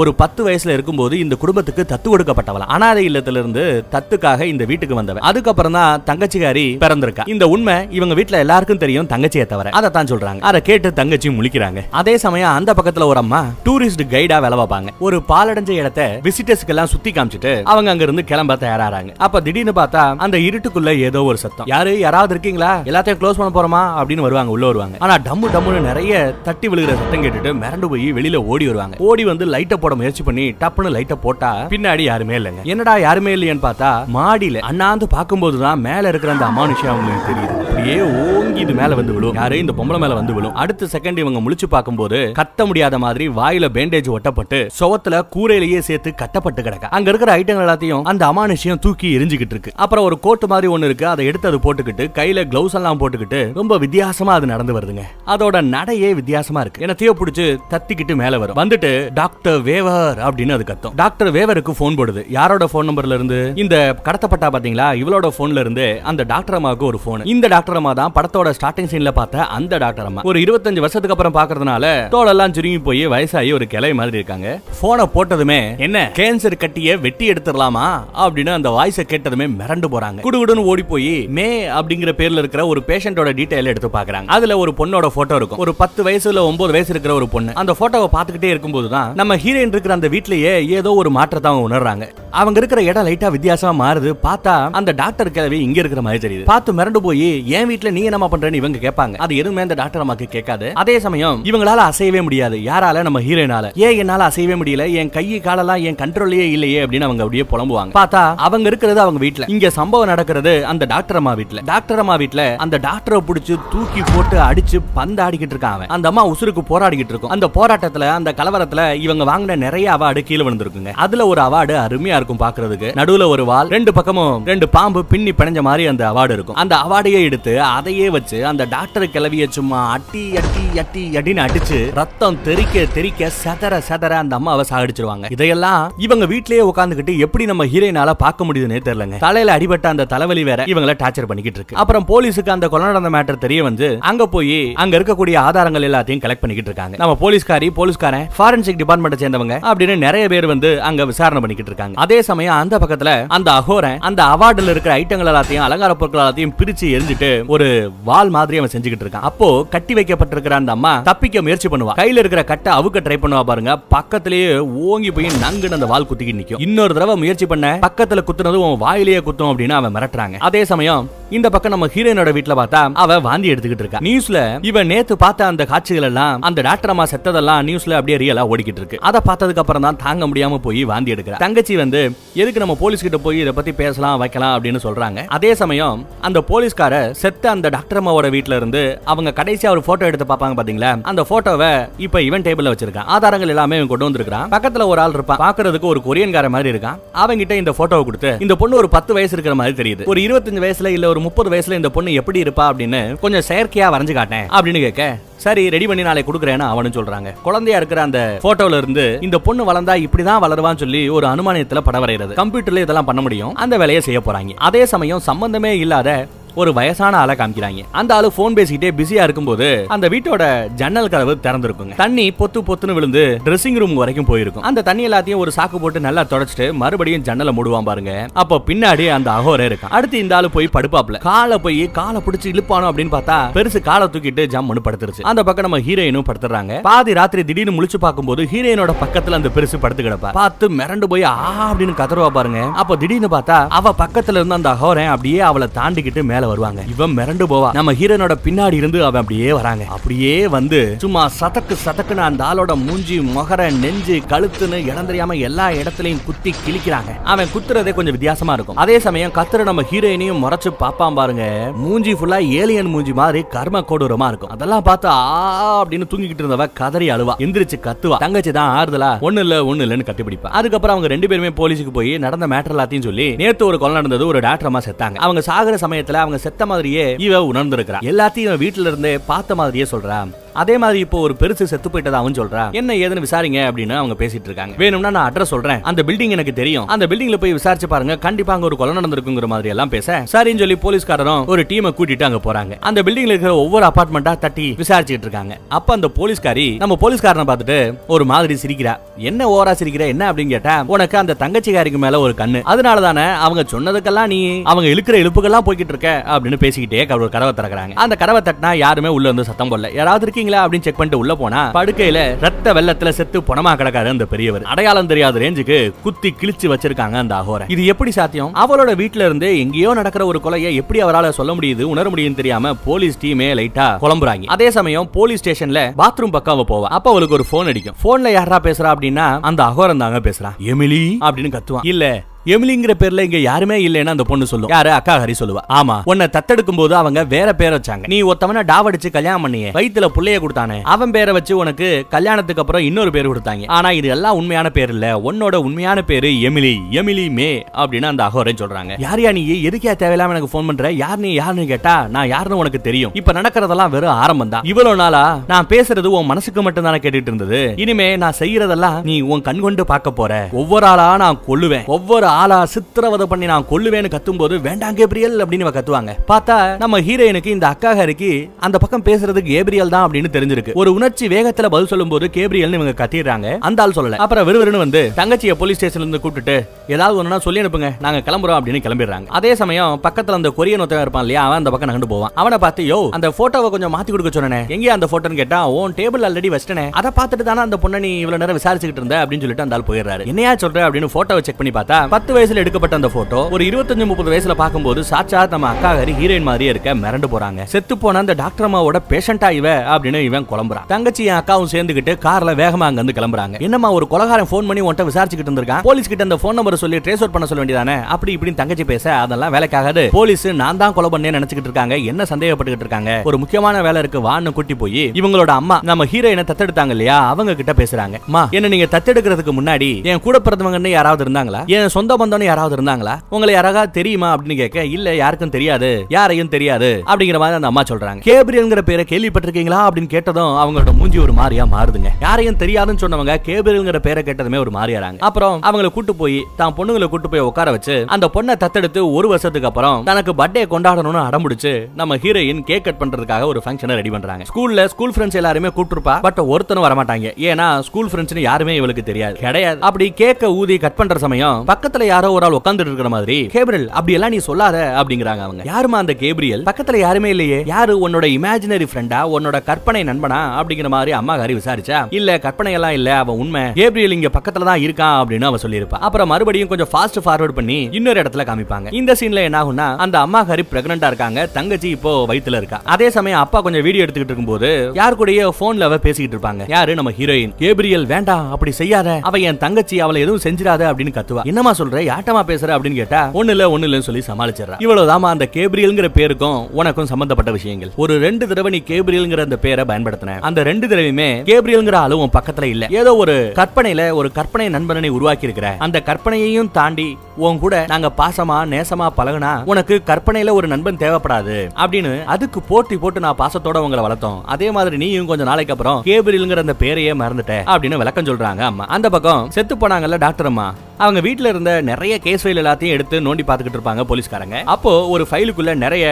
[0.00, 2.64] ஒரு பத்து வயசுல இருக்கும்போது இந்த குடும்பத்துக்கு தத்து கொடுக்கப்பட்டவள.
[2.74, 3.62] அனாதை இல்லத்திலிருந்து
[3.94, 7.24] தத்துக்காக இந்த வீட்டுக்கு வந்தவன் அதுக்கப்புறம் தான் தங்கச்சிகாரி பிறந்திருக்கா.
[7.34, 9.70] இந்த உண்மை இவங்க வீட்டுல எல்லாருக்கும் தெரியும் தங்கச்சியை தவிர.
[9.78, 10.42] அதை தான் சொல்றாங்க.
[10.50, 11.82] அதை கேட்டு தங்கச்சியும் முழிக்கிறாங்க.
[12.00, 14.90] அதே சமயம் அந்த பக்கத்துல ஒரு அம்மா டூரிஸ்ட் கைடா வேலை பார்ப்பாங்க.
[15.06, 19.10] ஒரு பாலடைஞ்ச இடத்த விசிட்டர்ஸ்க்கு எல்லாம் சுத்தி காமிச்சிட்டு அவங்க அங்க இருந்து கிளம்ப தயாராறாங்க.
[19.26, 21.66] அப்ப திடீர்னு பார்த்தா அந்த இருட்டுக்குள்ள ஏதோ ஒரு சத்தம்.
[21.66, 21.92] யாரு?
[21.98, 22.70] யாராவது இருக்கீங்களா?
[22.84, 23.82] எல்லாத்தையும் க்ளோஸ் பண்ண போறோமா?
[24.00, 24.96] அப்படின்னு வருவாங்க உள்ள வருவாங்க.
[24.98, 28.96] ஆனா டம்மு டம்முன்னு நிறைய தட்டி விழுகிற சத்தம் கேட்டுட்டு மிரண்டு போய் வெளியில ஓடி வருவாங்க.
[28.98, 32.62] ஓடி வந்து லைட்டை போட முயற்சி பண்ணி டப்புன்னு லைட்ட போட்டா பின்னாடி யாருமே இல்லைங்க.
[32.62, 37.56] என்னடா யாருமே இல்லையன்னு பார்த்தா மாடியில அண்ணாந்து பார்க்கும்போது தான் மேல இருக்கிற அந்த அமானுஷம் அவங்களுக்கு தெரியுது.
[37.68, 39.34] அப்படியே ஓங்கி இது மேல வந்து விழும்.
[39.34, 40.54] யாரு இந்த பொம்பளை மேல வந்து விழும்.
[40.54, 46.62] அடுத்த செகண்ட் இவங்க முழிச்சு பார்க்கும்போது கத்த முடியாத மாதிரி வாயில பேண்டேஜ் ஒட்டப்பட்டு சுவத்துல கூரையிலேயே சேர்த்து கட்டப்பட்டு
[46.62, 46.88] கிடக்க.
[46.88, 49.72] அங்க இருக்கிற ஐட்டங்கள் எல்லாத்தையும் அந்த அமானுஷியம் தூக்கி எரிஞ்சுக்கிட்டு இருக்கு.
[49.76, 51.06] அப்புறம் ஒரு கோட்டு மாதிரி ஒண்ணு இருக்கு.
[51.06, 55.04] அதை எடுத்து அது போட்டுக்கிட்டு கையில கிளவுஸ் எல்லாம் போட்டுக்கிட்டு ரொம்ப வித்தியாசமா அது நடந்து வருதுங்க.
[55.26, 56.84] அதோட நடையே வித்தியாசமா இருக்கு.
[56.86, 58.56] என்னத்தையோ பிடிச்சு தத்திக்கிட்டு மேல வரும்.
[58.56, 60.94] வந்துட்டு டாக்டர் வேவர் அப்படின்னு அது கத்தும்.
[60.96, 62.22] டாக்டர் வேவருக்கு போன் போடுது.
[62.28, 63.52] யாரோட போன் நம்பர்ல இருந்து?
[63.56, 64.86] இந்த கடத்தப்பட்டா பாத்தீங்களா?
[65.02, 69.10] இவளோட போன்ல இருந்து அந்த டாக்டர் அம்மாவுக்கு ஒரு போன் இந்த டாக்டர் அம்மா தான் படத்தோட ஸ்டார்டிங் சீன்ல
[69.10, 70.20] பார்த்த அந்த டாக்டர் அம்மா.
[70.24, 74.60] ஒரு இருபத்தஞ்சு வருஷத்துக்கு அப்புறம் பாக்குறதுனால தோலெல்லாம் சுருங்கி போய் வயசாகி ஒரு கிளை மாதிரி இருக்காங்க.
[74.80, 77.86] போனை போட்டதுமே என்ன கேன்சர் கட்டிய வெட்டி எடுத்துடலாமா?
[78.24, 80.20] அப்படின்னு அந்த வாய்ஸை கேட்டதுமே மிரண்டு போறாங்க.
[80.26, 81.46] குடுகுடுன்னு ஓடி போய் மே
[81.78, 85.58] அப்படிங்கிற பேர்ல இருக்கிற ஒரு பேஷண்டோட டீடைல் எடுத்து பாக்குறாங்க அதுல ஒரு பொண்ணோட போட்டோ இருக்கும்.
[85.58, 87.54] ஒரு பத்து வயசுல ஒன்பது வயசு இருக்கிற ஒரு பொண்ணு.
[87.54, 92.06] அந்த போட்டோவை பார்த்துக்கிட்டே இருக்கும்போது தான் நம்ம ஹீரோயின் இருக்கிற அந்த வீட்லயே ஏதோ ஒரு மாற்றத்தை அவங்க உணர்றாங்க.
[92.30, 94.12] அவங்க இருக்கிற இடம் லைட்டா வித்தியாசமா மாறுது.
[94.22, 96.44] பார்த்தா அந்த டாக்டர் கிழவி இங்க இருக்கிற மாதிரி தெரியுது.
[96.44, 99.14] பார்த்து மிரண்டு போய் என் வீட்டுல நீ என்னமா பண்றேன்னு இவங்க கேட்பாங்க.
[99.14, 100.72] அது எதுவுமே அந்த டாக்டர் அம்மாக்கு கேட்காது.
[100.74, 102.56] அதே சமயம் இவங்களால அசையவே முடியாது.
[102.56, 103.02] யாரால?
[103.02, 104.92] நம்ம ஹீரோயினால ஏன் என்னால அசையவே முடியல?
[104.92, 107.92] என் கை காலெல்லாம் என் கண்ட்ரோல்லயே இல்லையே அப்படின்னு அவங்க அப்படியே புலம்புவாங்க.
[107.94, 112.56] பார்த்தா அவங்க இருக்கிறது அவங்க வீட்டுல இங்க சம்பவம் நடக்கிறது அந்த டாக்டர் அம்மா வீட்டுல டாக்டர் அம்மா வீட்டுல
[112.56, 117.30] அந்த டாக்டரை பிடிச்சு தூக்கி போட்டு அடிச்சு பந்தாடிக்கிட்டு இருக்கான் அந்த அம்மா உசுருக்கு போராடிக்கிட்டு இருக்கும்.
[117.30, 120.92] அந்த போராட்டத்துல அந்த கலவரத்துல இவங்க வாங்கின நிறைய அவார்டு கீழே விழுந்திருக்குங்க.
[120.92, 122.88] அதுல ஒரு அவார்டு அருமையா இருக்கும் பாக்குறதுக்கு.
[123.00, 126.56] நடுவுல ஒரு வால் ரெண்டு பக்கமும் ரெண்டு பாம்பு பின்னி பிணைஞ்ச மாதிரி அந்த அவார்டு இருக்கும்.
[126.56, 132.42] அந்த அவார்டையே எடுத்து அதையே வச்சு அந்த டாக்டர் கிளவிய சும்மா அட்டி அட்டி அட்டி அடின்னு அடிச்சு ரத்தம்
[132.42, 135.26] தெறிக்க தெறிக்க செதற செதற அந்த அம்மாவை சாகடிச்சிருவாங்க.
[135.30, 139.18] இதையெல்லாம் இவங்க வீட்லயே உட்காந்துக்கிட்டு எப்படி நம்ம ஹீரோயினால பார்க்க முடியுதுன்னே தெரியலங்க.
[139.18, 143.42] தலையில அடிபட்ட அந்த தலைவலி வேற இவங்கள டார்ச்சர் பண்ணிக்கிட்டு இருக்கு அப்புறம் போலீஸுக்கு அந்த கொலை நடந்த மேட்டர்
[143.44, 146.96] தெரிய வந்து அங்க போய் அங்க இருக்கக்கூடிய ஆதாரங்கள் எல்லாத்தையும் கலெக்ட் பண்ணிக்கிட்டு இருக்காங்க.
[147.02, 151.96] நம்ம போலீஸ்காரி போலீஸ்காரன் ஃபாரன்சிக் டிபார்ட்மெண்ட் சேர்ந்தவங்க அப்படின்னு நிறைய பேர் வந்து அங்க விசாரணை பண்ணிக்கிட்டு இருக்காங்க.
[152.04, 156.86] அதே சமயம் அந்த பக்கத்துல அந்த அகோரன் அந்த அவார்டுல இருக்கிற ஐட்டங்கள் எல்லாத்தையும் அலங்கார பொருட்கள் எல்லாத்தையும் பிரிச்சு
[156.96, 157.68] எரிஞ்சிட்டு ஒரு
[158.08, 159.26] வால் மாதிரி அவன் செஞ்சுக்கிட்டு இருக்கான்.
[159.30, 161.94] அப்போ கட்டி வைக்கப்பட்டிருக்கிற அந்த அம்மா தப்பிக்க முயற்சி பண்ணுவா.
[162.00, 163.72] கையில இருக்கிற கட்டை அவுக்க ட்ரை பண்ணுவா பாருங்க.
[163.96, 164.50] பக்கத்திலேயே
[164.90, 166.62] ஓங்கி போய் நங்குன்னு அந்த வால் குத்திக்கிட்டு நிக்கும்.
[166.66, 170.38] இன்னொரு தடவை முயற்சி பண்ண பக்கத்துல குத்துனது உன் வாயிலேயே குத்தும் அப்படின்னு அவன் மிரட்டுறாங்க.
[170.48, 170.87] அதே சமயம்
[171.36, 173.98] இந்த பக்கம் நம்ம ஹீரோயினோட வீட்ல பார்த்தா அவ வாந்தி எடுத்துக்கிட்டு இருக்கா.
[174.06, 178.80] நியூஸ்ல இவன் நேத்து பார்த்த அந்த காட்சிகள் எல்லாம் அந்த டாக்டர் அம்மா செத்ததெல்லாம் நியூஸ்ல அப்படியே ரியலா ஓடிக்கிட்டு
[178.82, 178.98] இருக்கு.
[179.08, 181.36] அதை பார்த்ததுக்கு அப்புறம் தான் தாங்க முடியாம போய் வாந்தி எடுக்கிறா.
[181.36, 182.00] தங்கச்சி வந்து
[182.34, 185.26] எதுக்கு நம்ம போலீஸ் கிட்ட போய் இதை பத்தி பேசலாம் வைக்கலாம் அப்படின்னு சொல்றாங்க.
[185.26, 190.28] அதே சமயம் அந்த போலீஸ்கார செத்த அந்த டாக்டர் அம்மாவோட வீட்ல இருந்து அவங்க கடைசியா ஒரு போட்டோ எடுத்து
[190.30, 190.92] பார்ப்பாங்க பாத்தீங்களா?
[191.02, 193.10] அந்த போட்டோவை இப்ப இவன் டேபிள்ல வச்சிருக்கான்.
[193.16, 195.42] ஆதாரங்கள் எல்லாமே இவன் கொண்டு வந்திருக்கான் பக்கத்துல ஒரு ஆள் இருப்பான்.
[195.44, 196.98] பாக்குறதுக்கு ஒரு கொரியன்கார மாதிரி இருக்கான்.
[197.24, 200.04] அவங்கிட்ட இந்த போட்டோவை கொடுத்து இந்த பொண்ணு ஒரு பத்து வயசு இருக்கிற மாதிரி தெரியுது.
[200.04, 203.86] ஒரு இருபத்தஞ்சு வயசு வயசுல இல்ல ஒரு முப்பது வயசுல இந்த பொண்ணு எப்படி இருப்பா அப்படின்னு கொஞ்சம் செயற்கையா
[203.94, 207.34] வரைஞ்சு காட்டேன் அப்படின்னு கேட்க சரி ரெடி பண்ணி நாளை கொடுக்குறேன்னு அவனு சொல்றாங்க.
[207.42, 212.34] குழந்தையா இருக்கிற அந்த போட்டோல இருந்து இந்த பொண்ணு வளர்ந்தா இப்படிதான் வளருவான்னு சொல்லி ஒரு அனுமானத்துல படம் வரைகிறது
[212.34, 213.54] கம்ப்யூட்டர்ல இதெல்லாம் பண்ண முடியும்.
[213.54, 214.54] அந்த வேலையை செய்ய போறாங்க.
[214.56, 216.26] அதே சமயம் சம்பந்தமே இல்லாத
[216.60, 217.84] ஒரு வயசான ஆளை காமிக்கிறாங்க.
[218.00, 220.42] அந்த ஆளு போன் பேசிக்கிட்டே பிஸியா இருக்கும்போது அந்த வீட்டோட
[220.80, 221.94] ஜன்னல் கதவு திறந்திருக்குங்க.
[222.02, 224.64] தண்ணி பொத்து பொத்துன்னு விழுந்து ட்ரெஸ்ஸிங் ரூம் வரைக்கும் போயிருக்கும்.
[224.68, 228.12] அந்த தண்ணி எல்லாத்தையும் ஒரு சாக்கு போட்டு நல்லா தொடச்சிட்டு மறுபடியும் ஜன்னலை மூடுவான் பாருங்க.
[228.42, 229.94] அப்ப பின்னாடி அந்த அகோரே இருக்கான்.
[229.98, 234.44] அடுத்து இந்த ஆளு போய் படுப்பாப்ல காலை போய் காலை பிடிச்சி இழுப்பானோ அப்படின்னு பார்த்தா பெருசு காலை தூக்கிட்டு
[234.54, 235.24] ஜம்முன்னு படுத்துருச்சு.
[235.32, 236.80] அந்த பக்கம் நம்ம ஹீரோயினும் படுத்துறாங்க.
[236.88, 240.32] பாதி ராத்திரி திடீர்னு முழிச்சு பார்க்கும்போது ஹீரோயினோட பக்கத்துல அந்த பெருசு படுத்து கிடப்பா.
[240.40, 241.34] பார்த்து மிரண்டு போய் ஆ
[241.70, 242.62] அப்படின்னு கதறுவா பாருங்க.
[242.82, 246.82] அப்ப திடீர்னு பார்த்தா அவ பக்கத்துல இருந்து அந்த அகோரன் அப்படியே அவளை தாண்டிக்கிட்டு மேல வருவாங்க.
[246.94, 247.70] இவன் மிரண்டு போவா.
[247.72, 249.84] நம்ம ஹீரோனோட பின்னாடி இருந்து அவன் அப்படியே வராங்க.
[249.96, 256.24] அப்படியே வந்து சும்மா சதக்கு சதக்குன்னு அந்த ஆளோட மூஞ்சி முகர நெஞ்சு கழுத்துன்னு இடம் தெரியாம எல்லா இடத்துலயும்
[256.26, 257.10] குத்தி கிழிக்கிறாங்க.
[257.24, 258.76] அவன் குத்துறதே கொஞ்சம் வித்தியாசமா இருக்கும்.
[258.76, 261.44] அதே சமயம் கத்துற நம்ம ஹீரோயினையும் முறைச்சு பாப்பான் பாருங்க.
[261.84, 264.50] மூஞ்சி ஃபுல்லா ஏலியன் மூஞ்சி மாதிரி கர்ம கொடூரமா இருக்கும்.
[264.50, 267.36] அதெல்லாம் பார்த்தா ஆ அப்படின்னு தூங்கிக்கிட்டு இருந்தவ கதறி அழுவா.
[267.46, 268.16] எந்திரிச்சு கத்துவா.
[268.24, 272.46] தங்கச்சி தான் ஆறுதலா ஒண்ணு இல்ல ஒண்ணு இல்லன்னு கட்டிப்பிடிப்பா அதுக்கப்புறம் அவங்க ரெண்டு பேருமே போலீஸுக்கு போய் நடந்த
[272.52, 275.16] மேட்டர் எல்லாத்தையும் சொல்லி நேத்து ஒரு கொலை நடந்தது ஒரு டாக்டர் அம்மா செத்தாங்க.
[275.26, 278.00] அவங்க சாகுற சமயத்துல அவங்க செத்த மாதிரியே இவ உணர்ந்திருக்கிறா.
[278.00, 280.28] எல்லாத்தையும் வீட்டுல இருந்து பார்த்த மாதிரியே சொல்றா.
[280.62, 282.62] அதே மாதிரி இப்போ ஒரு பெருசு செத்து போயிட்டதா அவன் சொல்றா.
[282.72, 284.74] என்ன ஏதுன்னு விசாரிங்க அப்படின்னு அவங்க பேசிட்டு இருக்காங்க.
[284.76, 285.82] வேணும்னா நான் அட்ரஸ் சொல்றேன்.
[285.82, 286.86] அந்த பில்டிங் எனக்கு தெரியும்.
[286.86, 288.16] அந்த பில்டிங்ல போய் விசாரிச்சு பாருங்க.
[288.16, 290.18] கண்டிப்பா அங்க ஒரு கொலை நடந்திருக்குங்கிற மாதிரி எல்லாம் பேச.
[290.32, 292.80] சரின்னு சொல்லி போலீஸ்காரரும் ஒரு டீமை கூட்டிட்டு அங்க போறாங்க.
[292.80, 295.58] அந்த பில்டிங்ல இருக்கிற ஒவ்வொரு அபார்ட்மெண்டா தட்டி விசாரிச்சுட்டு இருக்காங்க.
[295.68, 298.96] அப்ப அந்த போலீஸ்காரி நம்ம போலீஸ்காரனை பார்த்துட்டு ஒரு மாதிரி சிரிக்கிறா.
[299.16, 300.06] என்ன ஓரா சிரிக்கிற?
[300.06, 300.32] என்ன?
[300.32, 302.62] அப்படின்னு கேட்டா உனக்கு அந்த தங்கச்சிக்காரிக்கு மேல ஒரு கண்ணு.
[302.62, 307.92] அதனால தானே அவங்க சொன்னதுக்கெல்லாம் நீ அவங்க இழுக்கிற இழுப்புக்கெல்லாம் போய்கிட்டு இருக்க அப்படின்னு பேசிக்கிட்டே ஒரு கதவை திறக்கிறாங்க.
[307.94, 309.94] அந்த கதவை தட்டினா யாருமே உள்ள வந்து சத்தம் போடல.
[309.94, 314.26] யாராவது இருக்கீங்க இருக்கீங்களா அப்படின்னு செக் பண்ணிட்டு உள்ள போனா படுக்கையில ரத்த வெள்ளத்துல செத்து பணமா கிடக்காரு அந்த
[314.32, 314.64] பெரியவர்.
[314.72, 317.62] அடையாளம் தெரியாத ரேஞ்சுக்கு குத்தி கிழிச்சு வச்சிருக்காங்க அந்த அகோர.
[317.74, 318.52] இது எப்படி சாத்தியம்?
[318.62, 323.18] அவளோட வீட்டுல இருந்து எங்கேயோ நடக்கிற ஒரு கொலையை எப்படி அவரால சொல்ல முடியுது உணர முடியும் தெரியாம போலீஸ்
[323.24, 324.46] டீமே லைட்டா குழம்புறாங்க.
[324.56, 326.88] அதே சமயம் போலீஸ் ஸ்டேஷன்ல பாத்ரூம் பக்கம் போவா.
[326.98, 327.98] அப்ப அவளுக்கு ஒரு போன் அடிக்கும்.
[328.04, 331.86] போன்ல யாரா பேசுறா அப்படின்னா அந்த அகோரம் தாங்க பேசுறான் எமிலி அப்படின்னு கத்துவான்.
[331.92, 332.04] இல்ல
[332.52, 334.70] எமிலிங்கிற பேர்ல இங்க யாருமே இல்லைன்னு அந்த பொண்ணு சொல்லும்.
[334.70, 334.90] யாரு?
[334.90, 335.62] அக்கா ஹரி சொல்லுவா.
[335.72, 335.96] ஆமா.
[336.04, 338.06] உன்னை தத்தெடுக்கும் போது அவங்க வேற பேர் வச்சாங்க.
[338.06, 339.70] நீ ஒருத்தவன டாவடிச்சு கல்யாணம் பண்ணியே.
[339.70, 340.80] வயித்துல புள்ளைய கொடுத்தானே.
[340.82, 343.64] அவன் பேரை வச்சு உனக்கு கல்யாணத்துக்கு அப்புறம் இன்னொரு பேர் கொடுத்தாங்க.
[343.66, 345.20] ஆனா இது எல்லாம் உண்மையான பேர் இல்ல.
[345.32, 346.74] உன்னோட உண்மையான பேரு எமிலி.
[346.90, 348.94] எமிலி மே அப்படின்னு அந்த அகோரன் சொல்றாங்க.
[348.98, 349.42] யார் யா நீ?
[349.68, 350.92] எதுக்கே தேவையில்லாம எனக்கு ஃபோன் பண்ற?
[350.92, 351.32] யார் நீ?
[351.32, 353.10] யாருன்னு கேட்டா நான் யாருன்னு உனக்கு தெரியும்.
[353.14, 354.64] இப்ப நடக்கிறதெல்லாம் வெறும் ஆரம்பம் தான்.
[354.64, 357.74] இவ்வளவு நாளா நான் பேசுறது உன் மனசுக்கு மட்டும் தானே கேட்டுட்டு இருந்தது?
[357.76, 360.48] இனிமே நான் செய்யறதெல்லாம் நீ உன் கண் கொண்டு பார்க்க போற.
[360.52, 365.70] ஒவ்வொரு ஆளா நான் கொள்ளுவேன் ஒவ்வொரு ஆளா சித்திரவதை பண்ணி நான் கொல்லுவேன்னு கத்தும்போது வேண்டாம் கேப்ரியல் அப்படின்னு இவ
[365.76, 366.12] கத்துவாங்க.
[366.30, 368.30] பார்த்தா நம்ம ஹீரோயினுக்கு இந்த அக்கா ஹரிக்கு
[368.66, 370.74] அந்த பக்கம் பேசுறதுக்கு கேப்ரியல் தான் அப்படின்னு தெரிஞ்சிருக்கு.
[370.80, 373.46] ஒரு உணர்ச்சி வேகத்துல பதில் சொல்லும் போது கேப்ரியல்னு இவங்க கத்திடுறாங்க.
[373.68, 374.18] அந்த ஆள் சொல்லல.
[374.24, 376.56] அப்புறம் விறுவிறுன்னு வந்து தங்கச்சியை போலீஸ் ஸ்டேஷன்ல இருந்து கூப்பிட்டுட்டு
[376.94, 377.90] ஏதாவது ஒண்ணுனா சொல்லி அனுப்புங்க.
[378.06, 379.28] நாங்க கிளம்புறோம் அப்படின்னு கிளம்பிடுறாங்க.
[379.38, 382.34] அதே சமயம் பக்கத்துல அந்த கொரியன் ஒருத்தன் இருப்பான் இல்லையா அவன் அந்த பக்கம் நகண்டு போவான்.
[382.42, 384.66] அவனை பார்த்து யோ அந்த போட்டோவை கொஞ்சம் மாத்தி கொடுக்க சொன்னேன்.
[384.76, 386.86] எங்கேயா அந்த போட்டோன்னு கேட்டா உன் டேபிள் ஆல்ரெடி வச்சிட்டனே.
[387.00, 389.18] அதை பார்த்துட்டு தானே அந்த பொண்ணை நீ இவ்வளவு நேரம் விசாரிச்சுக்கிட்டு இருந்த?
[389.24, 390.26] அப்படின்னு சொல்லிட்டு அந்த ஆள் போயிடுறாரு.
[390.34, 390.80] என்னையா சொல்ற?
[390.88, 395.00] அப்படின்னு போட்டோவை செக் பண்ணி பார்த்தா பத்து வயசுல எடுக்கப்பட்ட அந்த போட்டோ ஒரு இருபத்தஞ்சு முப்பது வயசுல பார்க்கும்போது
[395.10, 397.60] சாச்சா நம்ம அக்கா ஹரி ஹீரோயின் மாதிரியே இருக்க மிரண்டு போறாங்க.
[397.72, 400.84] செத்து போன அந்த டாக்டர் அம்மாவோட பேஷண்டா இவ அப்படின்னு இவன் குழம்புறான்.
[400.90, 403.58] தங்கச்சி என் அக்காவும் சேர்ந்துகிட்டு கார்ல வேகமா அங்க இருந்து கிளம்புறாங்க.
[403.66, 405.84] என்னமா ஒரு கொலகாரன் போன் பண்ணி உன்ட்ட விசாரிச்சுக்கிட்டு இருந்திருக்கான்?
[405.88, 407.96] போலீஸ் கிட்ட அந்த போன் நம்பர் சொல்லி ட்ரேஸ் அவுட் பண்ண சொல்ல வேண்டியதானே?
[408.16, 410.04] அப்படி இப்படின்னு தங்கச்சி பேச அதெல்லாம் வேலைக்காகாது.
[410.18, 411.96] போலீஸ் நான் தான் கொலை பண்ணேன்னு நினைச்சுக்கிட்டு இருக்காங்க.
[412.12, 413.16] என்ன சந்தேகப்பட்டுக்கிட்டு இருக்காங்க?
[413.30, 417.18] ஒரு முக்கியமான வேலை இருக்கு வான்னு கூட்டி போய் இவங்களோட அம்மா நம்ம ஹீரோயினை தத்தெடுத்தாங்க இல்லையா?
[417.32, 418.22] அவங்க கிட்ட பேசுறாங்க.
[418.36, 421.64] மா என்ன நீங்க தத்தெடுக்கிறதுக்கு முன்னாடி என் கூட பிறந்தவங்கன்னு யாராவது இருந்தாங்களா?
[421.76, 423.14] என் சொந்த சொந்த பந்தம்னு யாராவது இருந்தாங்களா?
[423.28, 425.88] உங்களை யாராவது தெரியுமா அப்படின்னு கேட்க இல்ல யாருக்கும் தெரியாது.
[426.08, 426.88] யாரையும் தெரியாது.
[427.00, 428.20] அப்படிங்கிற மாதிரி அந்த அம்மா சொல்றாங்க.
[428.28, 432.10] கேபிரியல்ங்கிற பேரை கேள்விப்பட்டிருக்கீங்களா அப்படின்னு கேட்டதும் அவங்களோட மூஞ்சி ஒரு மாதிரியா மாறுதுங்க.
[432.20, 437.28] யாரையும் தெரியாதுன்னு சொன்னவங்க கேபிரியல்ங்கிற பேரை கேட்டதுமே ஒரு மாறியாராங்க அப்புறம் அவங்களை கூட்டு போய் தான் பொண்ணுங்களை கூட்டு
[437.28, 442.64] போய் உட்கார வச்சு அந்த பொண்ணை தத்தெடுத்து ஒரு வருஷத்துக்கு அப்புறம் தனக்கு பர்த்டே கொண்டாடணும்னு அடம்பிடிச்சு நம்ம ஹீரோயின்
[442.70, 444.44] கேக் கட் பண்றதுக்காக ஒரு ஃபங்க்ஷனை ரெடி பண்றாங்க.
[444.52, 447.28] ஸ்கூல்ல ஸ்கூல் ஃப்ரெண்ட்ஸ் எல்லாருமே கூப்பிட்டுருப்பா பட் ஒருத்தனும் வரமாட்டாங்க.
[447.50, 449.38] ஏன்னா ஸ்கூல் ஃப்ரெண்ட்ஸ்னு யாருமே இவளுக்கு தெரியாது.
[449.44, 449.80] கிடையாது.
[449.80, 454.12] அப்படி கேக்க ஊதி கட் பண்ற சமயம் பக்கத்துல யாரோ ஒரு ஆள் உட்கார்ந்துட்டு இருக்கிற மாதிரி கேப்ரியல் அப்படி
[454.12, 455.62] எல்லாம் நீ சொல்லாத அப்படிங்கிறாங்க அவங்க.
[455.72, 456.62] யாருமா அந்த கேப்ரியல்?
[456.62, 457.62] பக்கத்துல யாருமே இல்லையே.
[457.66, 462.92] யாரு உன்னோட இமேஜினரி ஃப்ரெண்டா உன்னோட கற்பனை நண்பனா அப்படிங்கிற மாதிரி அம்மா காரி விசாரிச்சா இல்ல கற்பனை எல்லாம்
[462.92, 463.62] இல்ல அவன் உண்மை.
[463.72, 465.98] கேப்ரியல் இங்க பக்கத்துல தான் இருக்கான் அப்படின்னு அவ சொல்லியிருப்பா.
[466.08, 468.92] அப்புறம் மறுபடியும் கொஞ்சம் ஃபாஸ்ட் ஃபார்வர்ட் பண்ணி இன்னொரு இடத்துல காமிப்பாங்க.
[468.92, 472.80] இந்த சீன்ல என்ன ஆகும்னா அந்த அம்மா காரி பிரெக்னண்டா இருக்காங்க தங்கச்சி இப்போ வயித்துல இருக்கா.
[472.84, 476.64] அதே சமயம் அப்பா கொஞ்சம் வீடியோ எடுத்துக்கிட்டு இருக்கும்போது யார் கூடயே போன்ல அவ பேசிக்கிட்டு இருப்பாங்க.
[476.68, 476.94] யாரு?
[476.94, 479.18] நம்ம ஹீரோயின் கேப்ரியல் வேண்டாம் அப்படி செய்யாத.
[479.22, 481.42] அவ என் தங்கச்சி அவளை எதுவும் செஞ்சிடாத அப்படின்னு கத்துவா.
[481.44, 482.70] என்னமா சொல்ற யாட்டமா பேசுற?
[482.70, 484.76] அப்படின்னு கேட்டா ஒண்ணு இல்ல ஒண்ணு இல்லன்னு சொல்லி சமாளிச்சிடறா.
[484.78, 487.90] இவ்வளவுதாமா அந்த கேப்ரியல்ங்கிற பேருக்கும் உனக்கும் சம்பந்தப்பட்ட விஷயங்கள்.
[487.96, 490.40] ஒரு ரெண்டு தடவை நீ கேப்ரியல்ங்கிற அந்த பேரை பயன்படுத்தின.
[490.40, 492.86] அந்த ரெண்டு தடவையுமே கேப்ரியல்ங்கிற அளவும் உன் பக்கத்துல இல்ல.
[492.90, 498.56] ஏதோ ஒரு கற்பனையில ஒரு கற்பனை நண்பனை உருவாக்கி இருக்கிற அந்த கற்பனையையும் தாண்டி உன் கூட நாங்க பாசமா
[498.74, 501.68] நேசமா பழகுனா உனக்கு கற்பனையில ஒரு நண்பன் தேவைப்படாது.
[501.76, 504.40] அப்படின்னு அதுக்கு போட்டி போட்டு நான் பாசத்தோட உங்களை வளர்த்தோம்.
[504.44, 508.84] அதே மாதிரி நீயும் கொஞ்ச நாளைக்கு அப்புறம் கேபிரில்ங்கிற அந்த பேரையே மறந்துட்ட அப்படின்னு விளக்கம் சொல்றாங்க அம்மா.
[508.84, 510.74] அந்த பக்கம் செத்து போனாங்கல்ல டாக்டர் அம்மா.
[510.98, 514.64] அவங்க வீட்டில் இருந்த நிறைய கேஸ் ஃபைல் எல்லாத்தையும் எடுத்து நோண்டி பார்த்துக்கிட்டு இருப்பாங்க போலீஸ்காரங்க.
[514.64, 516.06] அப்போ ஒரு ஃபைலுக்குள்ள நிறைய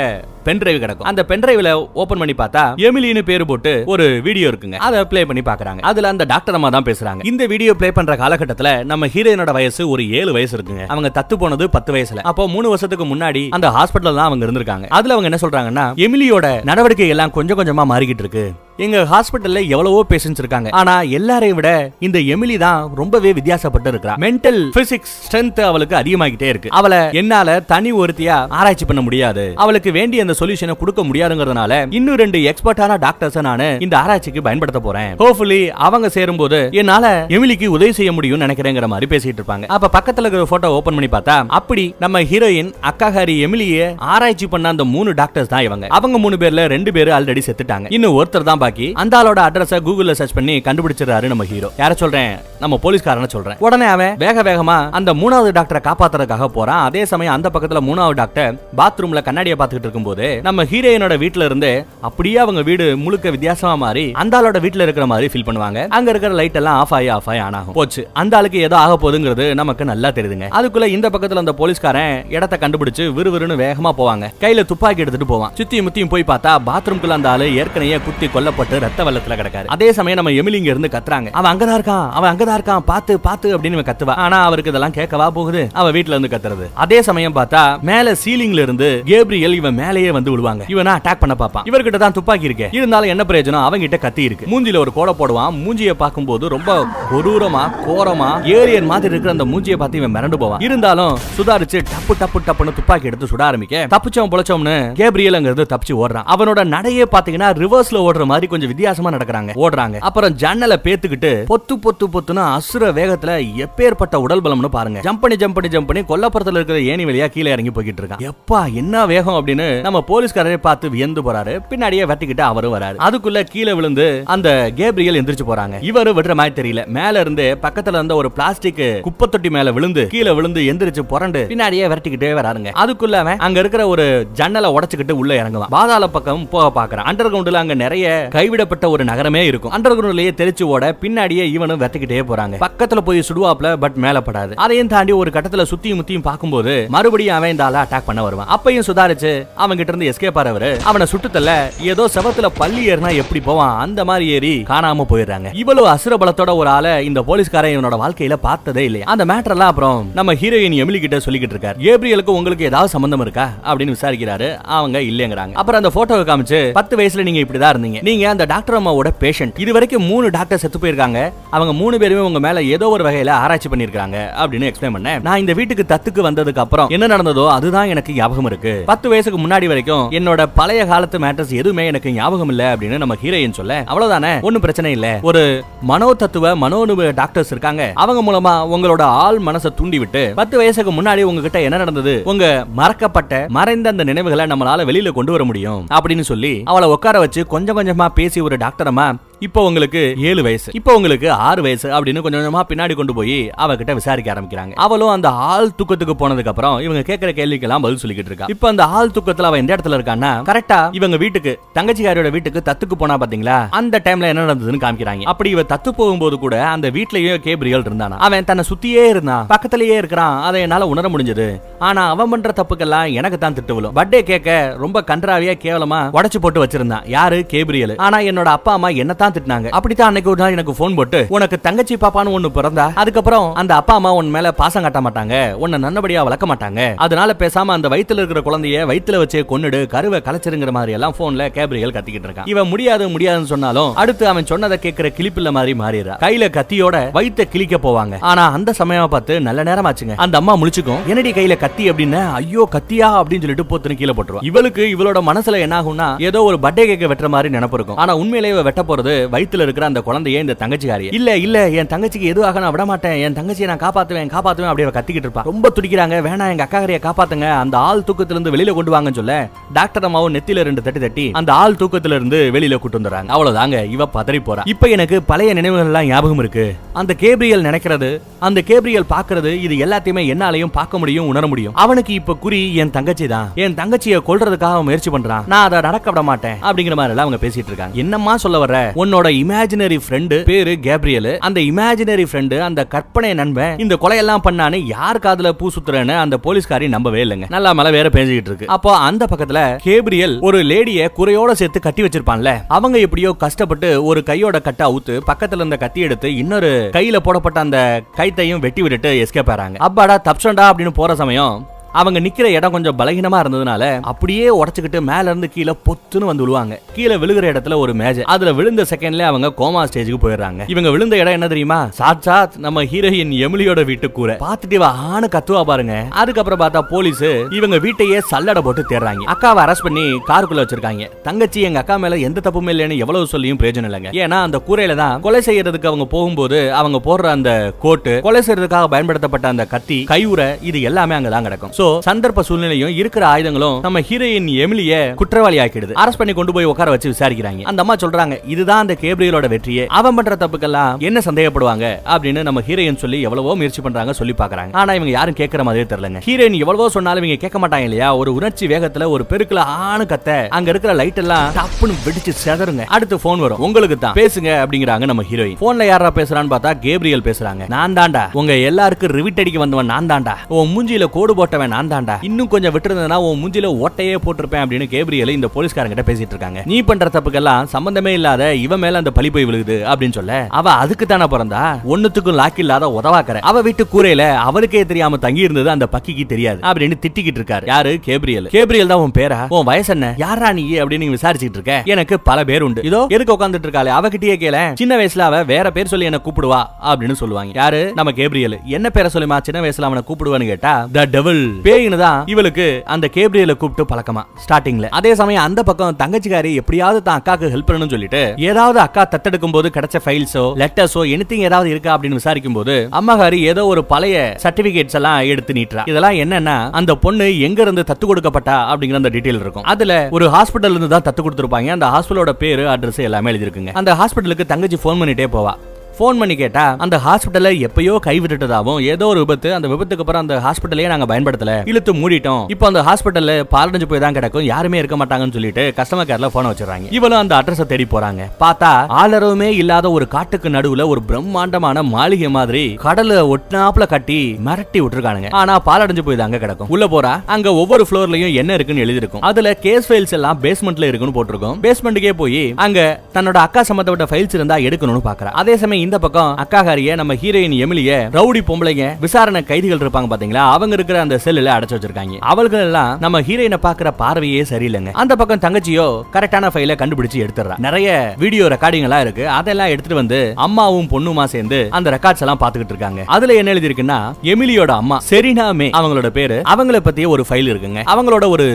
[0.48, 1.08] பென் டிரைவ் கிடக்கும்.
[1.10, 4.78] அந்த பென் டிரைவ்ல ஓபன் பண்ணி பார்த்தா எமிலின்னு பேர் போட்டு ஒரு வீடியோ இருக்குங்க.
[4.88, 7.26] அதை பிளே பண்ணி பாக்குறாங்க அதுல அந்த டாக்டர் அம்மா தான் பேசுறாங்க.
[7.32, 10.86] இந்த வீடியோ ப்ளே பண்ற காலகட்டத்துல நம்ம ஹீரோயினோட வயசு ஒரு ஏழு வயசு இருக்குங்க.
[10.94, 12.22] அவங்க தத்து போனது பத்து வயசுல.
[12.32, 14.86] அப்போ மூணு வருஷத்துக்கு முன்னாடி அந்த ஹாஸ்பிட்டல் தான் அவங்க இருந்திருக்காங்க.
[14.98, 18.46] அதுல அவங்க என்ன சொல்றாங்கன்னா எமிலியோட நடவடிக்கை எல்லாம் கொஞ்சம் கொஞ்சமா மாறிக்கிட்டு இருக்கு.
[18.84, 20.68] எங்க ஹாஸ்பிட்டல்ல எவ்வளவோ பேஷன்ஸ் இருக்காங்க.
[20.78, 21.70] ஆனா எல்லாரையும் விட
[22.06, 26.72] இந்த எமிலி தான் ரொம்பவே வித்தியாசப்பட்டு இருக்கா மென்டல் பிசிக்ஸ் ஸ்ட்ரென்த் அவளுக்கு அதிகமாகிட்டே இருக்கு.
[26.78, 29.44] அவளை என்னால தனி ஒருத்தியா ஆராய்ச்சி பண்ண முடியாது.
[29.64, 35.10] அவளுக்கு வேண்டிய அந்த சொல்யூஷனை கொடுக்க முடியாதுங்கிறதுனால இன்னும் ரெண்டு எக்ஸ்பர்ட்டான டாக்டர்ஸ் நான் இந்த ஆராய்ச்சிக்கு பயன்படுத்த போறேன்.
[35.22, 39.66] ஹோப்ஃபுல்லி அவங்க சேரும்போது என்னால எமிலிக்கு உதவி செய்ய முடியும்னு நினைக்கிறேங்கிற மாதிரி பேசிட்டு இருப்பாங்க.
[39.76, 44.84] அப்ப பக்கத்துல இருக்கிற போட்டோ ஓபன் பண்ணி பார்த்தா அப்படி நம்ம ஹீரோயின் அக்காஹாரி எமிலிய ஆராய்ச்சி பண்ண அந்த
[44.94, 45.86] மூணு டாக்டர்ஸ் தான் இவங்க.
[45.98, 47.86] அவங்க மூணு பேர்ல ரெண்டு பேர் ஆல்ரெடி செத்துட்டாங்க.
[47.96, 48.88] இன்னும் ஒருத்தர் தான் பாக்கி.
[49.02, 52.32] அந்த ஆளோட அட்ரஸ கூகுள்ல சர்ச் பண்ணி கண்டுபிடிச்சிடறாரு நம்ம ஹீரோ யார சொல்றேன்?
[52.62, 53.58] நம்ம போலீஸ்காரன சொல்றேன்.
[53.66, 56.82] உடனே அவன் வேக வேகமா அந்த மூணாவது டாக்டரை காப்பாத்துறதுக்காக போறான்.
[56.88, 62.36] அதே சமயம் அந்த பக்கத்துல மூணாவது டாக்டர் பாத்ரூம்ல கண்ணாடியை பாத்துக்கிட்டு இருக்கும்போது நம்ம ஹீரோயினோட வீட்டுல இருந்து அப்படியே
[62.36, 65.88] அவங்க வீடு முழுக்க வித்தியாசமா மாறி அந்த ஆளோட வீட்டுல இருக்கிற மாதிரி ஃபீல் பண்ணுவாங்க.
[65.88, 67.74] அங்க இருக்கிற லைட் எல்லாம் ஆஃப் ஆகி ஆஃப் ஆகி ஆன் ஆகும்.
[67.74, 68.08] போச்சு.
[68.12, 70.46] அந்த ஆளுக்கு ஏதோ ஆக போகுதுங்கிறது நமக்கு நல்லா தெரியுதுங்க.
[70.50, 74.30] அதுக்குள்ள இந்த பக்கத்துல அந்த போலீஸ்காரன் இடத்தை கண்டுபிடிச்சு விறுவிறுன்னு வேகமா போவாங்க.
[74.40, 75.52] கையில துப்பாக்கி எடுத்துட்டு போவான்.
[75.56, 79.64] சுத்தியும் முத்தியும் போய் பார்த்தா பாத்ரூம்குள்ள அந்த ஆளு ஏற்கனவே குத்தி கொல்லப்பட்டு ரத்த வெள்ளத்துல கிடக்காரு.
[79.64, 81.28] அதே சமயம் நம்ம எமிலி இங்க இருந்து கத்துறாங்க.
[81.30, 84.10] அவன் அங்கதான் இருக்கான் அவன் அங்கதான் இருக்கான் பாத்து பாத்து அப்படின்னு கத்துவா.
[84.10, 85.68] ஆனா அவருக்கு இதெல்லாம் கேட்கவா போகுது.
[85.72, 86.70] அவ வீட்டுல இருந்து கத்துறது.
[86.74, 90.62] அதே சமயம் பார்த்தா மேல சீலிங்ல இருந்து கேப்ரியல் இவன் மேலேயே வந்து விழுவாங்க.
[90.74, 92.68] இவனா அட்டாக் பண்ண பாப்பான் இவர்கிட்ட தான் துப்பாக்கி இருக்கு.
[92.72, 93.64] இருந்தாலும் என்ன பிரயோஜனம்?
[93.68, 94.46] அவங்க கிட்ட கத்தி இருக்கு.
[94.52, 95.54] மூஞ்சில ஒரு கோடை போடுவான்.
[95.64, 100.60] மூஞ்சிய பார்க்கும்போது ரொம்ப கொடூரமா கோரமா ஏரியன் மாதிரி இருக்கிற அந்த மூஞ்சிய பார்த்து இவன் மிரண்டு போவான்.
[100.60, 106.26] இருந்தாலும் சுதாரிச்சு டப்பு டப்பு டப்புன்னு துப்பாக்கி எடுத்து சுட ஆரம்பிக்க தப்பிச்சவன் பொழைச்சவனு கேப்ரியல்ங்கிறது தப்பிச்சு ஓடுறான்.
[106.36, 109.50] அவனோட நடையே பாத்தீங்கன்னா ரிவர்ஸ்ல ஓடுற மாதிரி கொஞ்சம் வித்தியாசமா நடக்கிறாங்க.
[109.54, 109.98] ஓடுறாங்க.
[109.98, 113.32] அப்புறம் ஜன்னலை பேத்துக்கிட்டு பொத்து பொத்து பொத்துன்னு அசுர வேகத்துல
[113.64, 115.00] எப்பேற்பட்ட உடல் பலம்னு பாருங்க.
[115.00, 118.30] ஜம்ப் பண்ணி ஜம்ப் பண்ணி ஜம்ப் பண்ணி கொல்லப்புறத்துல இருக்கிற ஏணி வழியா கீழே இறங்கி போய்கிட்டு இருக்கான்.
[118.30, 121.54] எப்பா என்ன வேகம் அப்படின்னு நம்ம போலீஸ்காரரே பார்த்து வியந்து போறாரு.
[121.70, 122.96] பின்னாடியே வெட்டிக்கிட்டு அவரும் வராரு.
[123.06, 125.76] அதுக்குள்ள கீழே விழுந்து அந்த கேப்ரியல் எந்திரிச்சு போறாங்க.
[125.90, 126.86] இவரு விடுற மாதிரி தெரியல.
[126.86, 131.84] மேல இருந்து பக்கத்துல இருந்த ஒரு பிளாஸ்டிக் குப்பை தொட்டி மேல விழுந்து கீழே விழுந்து எந்திரிச்சு புரண்டு பின்னாடியே
[131.92, 132.70] விரட்டிக்கிட்டே வராருங்க.
[132.82, 135.70] அதுக்குள்ள அவன் அங்க இருக்கிற ஒரு ஜன்னலை உடச்சுக்கிட்டு உள்ள இறங்குவான்.
[135.70, 139.72] பாதாள பக்கம் போக பாக்குறான் அண்டர் கிரவுண்ட்ல அங்க நிறைய கைவிடப்பட்ட ஒரு நகரமே இருக்கும்.
[139.72, 142.56] அண்டர் கிரவுண்ட்லயே தெரிச்சு ஓட பின்னாடியே இவனும் வெட்டிக்கிட்டே போறாங்க.
[142.66, 144.54] பக்கத்துல போய் சுடுவாப்ல பட் மேல படாது.
[144.54, 148.46] அதையும் தாண்டி ஒரு கட்டத்துல சுத்தியும் முத்தியும் பார்க்கும்போது மறுபடியும் அவன் இந்த அட்டாக் பண்ண வருவான்.
[148.56, 153.78] அப்பையும் சுதாரிச்சு அவன் கிட்ட இருந்து எஸ்கேப் ஆறவரு அவனை சுட்டுத்தல்ல ஏதோ செவத்துல பள்ளி ஏறினா எப்படி போவான்?
[153.78, 155.48] அந்த மாதிரி ஏறி காணாம போயிடுறாங்க.
[155.52, 159.06] இவ்வளவு அசுர பலத்தோட ஒரு ஆளை இந்த போலீஸ்காரன் இவனோட வாழ்க்கையில பார்த்ததே இல்லையா.
[159.06, 161.78] அந்த மேட்டர் எல்லாம் அப்புறம் நம்ம ஹீரோயின் எமிலி கிட்ட சொல்லிக்கிட்டு இருக்காரு.
[161.78, 163.50] ஏப்ரியலுக்கு உங்களுக்கு ஏதாவது சம்பந்தம் இருக்கா?
[163.64, 164.58] அப்படின்னு விசாரிக்கிறாரு.
[164.62, 165.52] அவங்க இல்லங்கிறாங்க.
[165.52, 168.02] அப்புறம் அந்த போட்டோவை காமிச்சு பத்து வயசுல நீங்க இப்படிதான் இருந்தீங்க.
[168.02, 171.32] நீங்க அந்த டாக்டர் அம்மாவோட பேஷண்ட் இது வரைக்கும் மூணு டாக்டர் செத்து போயிருக்காங்க.
[171.50, 175.22] அவங்க மூணு பேருமே உங்க மேல ஏதோ ஒரு வகையில ஆராய்ச்சி பண்ணிருக்காங்க அப்படின்னு எக்ஸ்பிளைன் பண்ணேன்.
[175.22, 178.82] நான் இந்த வீட்டுக்கு தத்துக்கு வந்ததுக்கு அப்புறம் என்ன நடந்ததோ அதுதான் எனக்கு ஞாபகம் இருக்கு.
[178.86, 183.52] பத்து வயசுக்கு முன்னாடி வரைக்கும் என்னோட பழைய காலத்து மேட்டர்ஸ் எதுவுமே எனக்கு ஞாபகம் இல்ல அப்படின்னு நம்ம ஹீரோயின்
[183.52, 184.42] சொல்ல அவ்வளவுதானே?
[184.42, 185.18] ஒன்னும் பிரச்சனை இல்ல.
[185.22, 187.92] ஒரு மனோ தத்துவ மனோனுப டாக்டர்ஸ் இருக்காங்க.
[187.94, 192.22] அவங்க மூலமா உங்களோட ஆள் மனசை தூண்டி விட்டு பத்து வயசுக்கு முன்னாடி உங்ககிட்ட என்ன நடந்தது?
[192.24, 197.46] உங்க மறக்கப்பட்ட மறைந்த அந்த நினைவுகளை நம்மளால வெளியில கொண்டு வர முடியும் அப்படின்னு சொல்லி அவளை உட்கார வச்சு
[197.46, 200.70] கொஞ்சம் கொஞ்சமா பேசி ஒரு டாக்டரமா இப்போ உங்களுக்கு ஏழு வயசு.
[200.74, 204.72] இப்போ உங்களுக்கு ஆறு வயசு அப்படின்னு கொஞ்சம் கொஞ்சமா பின்னாடி கொண்டு போய் அவகிட்ட விசாரிக்க ஆரம்பிக்கிறாங்க.
[204.72, 208.46] அவளும் அந்த ஆள் தூக்கத்துக்கு போனதுக்கு அப்புறம் இவங்க கேட்கிற கேள்விக்கெல்லாம் பதில் சொல்லிக்கிட்டு இருக்கா.
[208.48, 213.16] இப்போ அந்த ஆள் தூக்கத்துல அவன் எந்த இடத்துல இருக்கான்னா கரெக்டா இவங்க வீட்டுக்கு தங்கச்சிக்காரியோட வீட்டுக்கு தத்துக்கு போனா
[213.16, 213.68] பாத்தீங்களா?
[213.70, 215.22] அந்த டைம்ல என்ன நடந்ததுன்னு காமிக்கிறாங்க.
[215.22, 218.16] அப்படி இவ தத்து போகும்போது கூட அந்த வீட்லயே கேப்ரியல் இருந்தானா?
[218.16, 219.46] அவன் தன்னை சுத்தியே இருந்தான்.
[219.46, 220.42] பக்கத்திலேயே இருக்கிறான்.
[220.42, 221.60] அதை என்னால உணர முடிஞ்சது.
[221.78, 226.64] ஆனா அவன் பண்ற தப்புக்கெல்லாம் எனக்கு தான் திட்டு விழும் பர்த்டே கேட்க ரொம்ப கன்றாவியா கேவலமா உடைச்சு போட்டு
[226.64, 227.02] வச்சிருந்தான்.
[227.04, 227.46] யாரு?
[227.46, 227.96] கேப்ரியல்.
[227.96, 231.94] ஆனா என்னோட அப்பா அம்மா என்னத்தான் திட்டினாங்க அப்படித்தான் அன்னைக்கு ஒரு நாள் எனக்கு போன் போட்டு உனக்கு தங்கச்சி
[231.96, 232.86] பாப்பான்னு ஒண்ணு பிறந்தா?
[232.94, 235.34] அதுக்கப்புறம் அந்த அப்பா அம்மா உன் மேல பாசம் காட்ட மாட்டாங்க.
[235.54, 236.80] உன்னை நல்லபடியா வளர்க்க மாட்டாங்க.
[236.96, 241.94] அதனால பேசாம அந்த வயித்துல இருக்கிற குழந்தைய வயித்துல வச்சே கொன்னுடு கருவை கலைச்சிருங்கிற மாதிரி எல்லாம் போன்ல கேப்ரியல்
[241.96, 242.48] கத்திக்கிட்டு இருக்கான்.
[242.54, 246.16] இவன் முடியாது முடியாதுன்னு சொன்னாலும் அடுத்து அவன் சொன்னதை கேட்கிற கிளிப்பில்ல மாதிரி மாறிடுறா.
[246.24, 248.14] கையில கத்தியோட வயித்த கிழிக்க போவாங்க.
[248.20, 252.20] ஆனா அந்த சமயம் பார்த்து நல்ல நேரம் ஆச்சுங்க அந்த அம்மா முழிச்சுக்கும் என்னடி கையில கத்தி அப்படின்னு?
[252.32, 253.08] ஐயோ கத்தியா?
[253.20, 254.42] அப்படின்னு சொல்லிட்டு போத்துன்னு கீழே போட்டுருவா.
[254.42, 257.96] இவளுக்கு இவளோட மனசுல என்ன ஆகும்னா ஏதோ ஒரு பர்த்டே கேக்க வெட்டுற மாதிரி நினப்பு இருக்கும்.
[257.96, 261.14] ஆனா உண்மையிலேயே வெட்ட போறது வயித்துல இருக்கிற அந்த குழந்தைய இந்த தங்கச்சிக்காரிய.
[261.18, 265.28] இல்ல இல்ல என் தங்கச்சிக்கு எதுவாக நான் விட மாட்டேன் என் தங்கச்சியை நான் காப்பாத்துவேன் காப்பாத்துவேன் அப்படி கத்திக்கிட்டு
[265.28, 265.42] இருப்பா.
[265.42, 266.16] ரொம்ப துடிக்கிறாங்க.
[266.28, 267.48] வேணா எங்க அக்காகரிய காப்பாத்துங்க.
[267.64, 269.34] அந்த ஆள் தூக்கத்துல இருந்து வெளியில கொண்டு வாங்கன்னு சொல்ல
[269.72, 273.30] டாக்டர் அம்மாவும் நெத்தில ரெண்டு தட்டி தட்டி அந்த ஆள் தூக்கத்துல இருந்து வெளியில கூட்டு வந்துடுறாங்க.
[273.36, 274.62] அவ்வளவுதாங்க இவ பதறி போறா.
[274.64, 276.66] இப்ப எனக்கு பழைய நினைவுகள் எல்லாம் ஞாபகம் இருக்கு.
[276.92, 281.74] அந்த கேப்ரியல் நினைக்கிறது அந்த கேப்ரியல் பாக்குறது இது எல்லாத்தையுமே என்னாலையும் பார்க்க முடியும் உணர முடியும்.
[281.74, 283.48] அவனுக்கு இப்ப குறி என் தங்கச்சி தான்.
[283.54, 285.46] என் தங்கச்சியை கொல்றதுக்காக முயற்சி பண்றான்.
[285.46, 287.94] நான் அதை நடக்க விட மாட்டேன் அப்படிங்கிற மாதிரி எல்லாம் அவங்க பேசிட்டு இருக்காங்க.
[287.94, 288.78] என்னம்மா சொல்ல வர்ற?
[289.06, 291.30] உன்னோட இமேஜினரி ஃப்ரெண்டு பேரு கேப்ரியல்.
[291.46, 296.88] அந்த இமேஜினரி ஃப்ரெண்டு அந்த கற்பனை நண்பன் இந்த கொலையெல்லாம் பண்ணான்னு யார் காதுல பூ சுத்துறேன்னு அந்த போலீஸ்காரி
[296.94, 297.46] நம்பவே இல்லைங்க.
[297.56, 298.70] நல்லா மழை வேற பேஞ்சுக்கிட்டு இருக்கு.
[298.76, 302.52] அப்போ அந்த பக்கத்துல கேப்ரியல் ஒரு லேடிய குறையோட சேர்த்து கட்டி வச்சிருப்பான்ல.
[302.78, 307.78] அவங்க எப்படியோ கஷ்டப்பட்டு ஒரு கையோட கட்டை அவுத்து பக்கத்துல இருந்த கத்தி எடுத்து இன்னொரு கையில போடப்பட்ட அந்த
[308.20, 309.78] கைத்தையும் வெட்டி விட்டுட்டு எஸ்கேப் ஆறாங்க.
[309.88, 311.56] அப்பாடா தப்சண்டா அப்படின்னு போற சமயம்
[312.00, 316.74] அவங்க நிக்கிற இடம் கொஞ்சம் பலகீனமா இருந்ததுனால அப்படியே உடச்சுக்கிட்டு மேல இருந்து கீழே பொத்துன்னு வந்து விழுவாங்க.
[316.94, 318.20] கீழே விழுகிற இடத்துல ஒரு மேஜ்.
[318.34, 320.62] அதுல விழுந்த செகண்ட்ல அவங்க கோமா ஸ்டேஜுக்கு போயிடுறாங்க.
[320.66, 321.78] இவங்க விழுந்த இடம் என்ன தெரியுமா?
[321.98, 324.36] சாத் சாத் நம்ம ஹீரோயின் எமிலியோட வீட்டு கூரை.
[324.36, 325.94] பாத்துட்டு இவ ஆணு கத்துவா பாருங்க.
[326.10, 329.24] அதுக்கப்புறம் பார்த்தா போலீஸ் இவங்க வீட்டையே சல்லடை போட்டு தேடுறாங்க.
[329.34, 331.08] அக்காவை அரெஸ்ட் பண்ணி காருக்குள்ள வச்சிருக்காங்க.
[331.22, 334.12] தங்கச்சி எங்க அக்கா மேல எந்த தப்புமே இல்லைன்னு எவ்வளவு சொல்லியும் பிரயோஜனம் இல்லைங்க.
[334.24, 339.48] ஏன்னா அந்த கூரையில தான் கொலை செய்யறதுக்கு அவங்க போகும்போது அவங்க போடுற அந்த கோட்டு கொலை செய்யறதுக்காக பயன்படுத்தப்பட்ட
[339.48, 341.74] அந்த கத்தி கையுறை இது எல்லாமே அங்கதான் கிடக்கும்.
[341.78, 346.90] சோ சந்தர்ப்ப சூழ்நிலையும் இருக்கிற ஆயுதங்களும் நம்ம ஹீரோயின் எமிலிய குற்றவாளி ஆக்கிடுது அரெஸ்ட் பண்ணி கொண்டு போய் உட்கார
[346.94, 347.62] வச்சு விசாரிக்கிறாங்க.
[347.70, 349.84] அந்த அம்மா சொல்றாங்க இதுதான் அந்த கேப்ரியலோட வெற்றியே.
[349.98, 351.84] அவன் பண்ற தப்புக்கெல்லாம் என்ன சந்தேகப்படுவாங்க?
[352.14, 356.22] அப்படின்னு நம்ம ஹீரோயின் சொல்லி எவ்வளவோ முயற்சி பண்றாங்க சொல்லி பாக்குறாங்க ஆனா இவங்க யாரும் கேட்கற மாதிரியே தெரியலங்க.
[356.28, 358.08] ஹீரோயின் எவ்வளவோ சொன்னாலும் இவங்க கேட்க மாட்டாங்க இல்லையா?
[358.16, 362.84] ஒரு உணர்ச்சி வேகத்துல ஒரு பெருக்குல ஆணு கத்த அங்க இருக்கிற லைட் எல்லாம் டப்புன்னு வெடிச்சு செதறுங்க.
[362.96, 363.62] அடுத்து போன் வரும்.
[363.66, 364.16] உங்களுக்கு தான்.
[364.20, 365.58] பேசுங்க அப்படிங்கிறாங்க நம்ம ஹீரோயின்.
[365.60, 367.62] போன்ல யாரா பேசுறான்னு பார்த்தா கேப்ரியல் பேசுறாங்க.
[367.76, 372.14] நான் தாண்டா உங்க எல்லாருக்கும் ரிவிட் அடிக்க வந்தவன் நான் தாண்டா உன் மூஞ்சியில கோடு போட்டவன் நான் தான்டா
[372.28, 376.60] இன்னும் கொஞ்சம் விட்டுருந்தா உன் மூஞ்சில ஓட்டையே போட்டிருப்பேன் அப்படின்னு கேப்ரியல் இந்த போலீஸ்காரங்கிட்ட பேசிட்டு இருக்காங்க.
[376.70, 381.06] நீ பண்ற தப்புக்கெல்லாம் சம்பந்தமே இல்லாத இவன் மேல அந்த பழி போய் விழுகுது அப்படின்னு சொல்ல அவ அதுக்கு
[381.06, 381.62] தானே பிறந்தா?
[381.92, 386.96] ஒண்ணுத்துக்கும் லாக் இல்லாத உதவாக்கற அவ வீட்டு கூரையில அவளுக்கே தெரியாம தங்கி இருந்தது அந்த பக்கிக்கு தெரியாது அப்படின்னு
[387.04, 387.66] திட்டிக்கிட்டு இருக்காரு.
[387.72, 387.92] யாரு?
[388.08, 388.48] கேப்ரியல்.
[388.56, 389.40] கேப்ரியல் தான் உன் பேரா?
[389.56, 390.10] உன் வயசு என்ன?
[390.24, 391.76] யாரா நீ அப்படின்னு விசாரிச்சுட்டு இருக்க?
[391.94, 392.86] எனக்கு பல பேர் உண்டு.
[392.90, 393.92] இதோ எதுக்கு உட்காந்துட்டு இருக்காளே?
[393.98, 394.56] அவகிட்டயே கேள.
[394.82, 397.52] சின்ன வயசுல அவ வேற பேர் சொல்லி என்ன கூப்பிடுவா அப்படின்னு சொல்லுவாங்க.
[397.62, 397.82] யாரு?
[398.00, 398.58] நம்ம கேப்ரியல்.
[398.78, 399.38] என்ன பேரை சொல்லுமா?
[399.48, 404.88] சின்ன வயசுல அவனை கூப்பிடுவான்னு கேட்டா த டெவல் பேயின்னு தான் இவளுக்கு அந்த கேப்ரியலை கூப்பிட்டு பழக்கமா ஸ்டார்டிங்ல
[405.00, 409.74] அதே சமயம் அந்த பக்கம் தங்கச்சிக்காரி எப்படியாவது தான் அக்காக்கு ஹெல்ப் பண்ணணும்னு சொல்லிட்டு ஏதாவது அக்கா தத்தெடுக்கும் போது
[409.76, 415.18] கிடைச்ச ஃபைல்ஸோ லெட்டர்ஸோ எனிதிங் ஏதாவது இருக்கா அப்படின்னு விசாரிக்கும் போது அம்மாகாரி ஏதோ ஒரு பழைய சர்டிபிகேட்ஸ் எல்லாம்
[415.32, 415.84] எடுத்து நீட்டுறா.
[415.92, 419.66] இதெல்லாம் என்னன்னா அந்த பொண்ணு எங்க இருந்து தத்து கொடுக்கப்பட்டா அப்படிங்கிற அந்த டீடைல் இருக்கும்.
[419.72, 421.70] அதுல ஒரு ஹாஸ்பிடல்ல இருந்து தான் தத்து கொடுத்துருப்பாங்க.
[421.76, 425.54] அந்த ஹாஸ்பிட்டலோட பேரு அட்ரஸ் எல்லாமே எழுதிருக்குங்க அந்த ஹாஸ்பிட்டலுக்கு தங்கச்சி ஃபோன் பண்ணிட்டே போவா.
[425.98, 430.88] ஃபோன் பண்ணி கேட்டா அந்த ஹாஸ்பிட்டலை எப்பயோ கைவிட்டுட்டதாவும் ஏதோ ஒரு விபத்து அந்த விபத்துக்கு அப்புறம் அந்த ஹாஸ்பிட்டலையே
[430.92, 431.52] நாங்க பயன்படுத்தல.
[431.70, 432.42] இழுத்து மூடிட்டோம்.
[432.54, 434.44] இப்போ அந்த ஹாஸ்பிட்டல்ல பாலடைஞ்சு போய் தான் கிடக்கும்.
[434.52, 436.88] யாருமே இருக்க மாட்டாங்கன்னு சொல்லிட்டு கஸ்டமர் கேர்ல போன வச்சிடறாங்க.
[436.98, 438.24] இவளும் அந்த அட்ரஸ் தேடி போறாங்க.
[438.42, 445.30] பார்த்தா ஆளரவுமே இல்லாத ஒரு காட்டுக்கு நடுவுல ஒரு பிரம்மாண்டமான மாளிகை மாதிரி கடலை ஒட்டினாப்புல கட்டி மிரட்டி விட்டுருக்கானுங்க.
[445.40, 446.70] ஆனா பாலடைஞ்சு போய் தாங்க கிடக்கும்.
[446.76, 451.58] உள்ள போறா அங்க ஒவ்வொரு ஃப்ளோர்லயும் என்ன இருக்குன்னு எழுதிருக்கும் அதுல கேஸ் ஃபைல்ஸ் எல்லாம் பேஸ்மெண்ட்ல இருக்குன்னு போட்டிருக்கும்.
[451.66, 452.78] பேஸ்மெண்ட்டுக்கே போய் அங்க
[453.16, 455.32] தன்னோட அக்கா சம்பந்தப்பட்ட ஃபைல்ஸ் இருந்தா எடுக்கணும்னு பாக்குறா.
[455.42, 460.44] அதே சமயம் இந்த பக்கம் அக்காகாரிய நம்ம ஹீரோயின் எமிலிய ரவுடி பொம்பளைங்க விசாரணை கைதிகள் இருப்பாங்க பாத்தீங்களா?
[460.54, 462.14] அவங்க இருக்கிற அந்த செல்லுல அடைச்சு வச்சிருக்காங்க.
[462.30, 464.92] அவர்கள் எல்லாம் நம்ம ஹீரோயினை பாக்குற பார்வையே சரியில்லைங்க.
[465.02, 469.24] அந்த பக்கம் தங்கச்சியோ கரெக்டான ஃபைல கண்டுபிடிச்சு எடுத்துறா நிறைய வீடியோ ரெக்கார்டிங் எல்லாம் இருக்கு.
[469.38, 473.02] அதெல்லாம் எடுத்துட்டு வந்து அம்மாவும் பொண்ணுமா சேர்ந்து அந்த ரெக்கார்ட்ஸ் எல்லாம் பாத்துக்கிட்டு இருக்காங்க.
[473.16, 473.98] அதுல என்ன எழுதி இருக்குன்னா
[474.32, 476.38] எமிலியோட அம்மா செரினா மே அவங்களோட பேரு.
[476.54, 477.82] அவங்கள பத்திய ஒரு ஃபைல் இருக்குங்க.
[477.94, 478.48] அவங்களோட ஒரு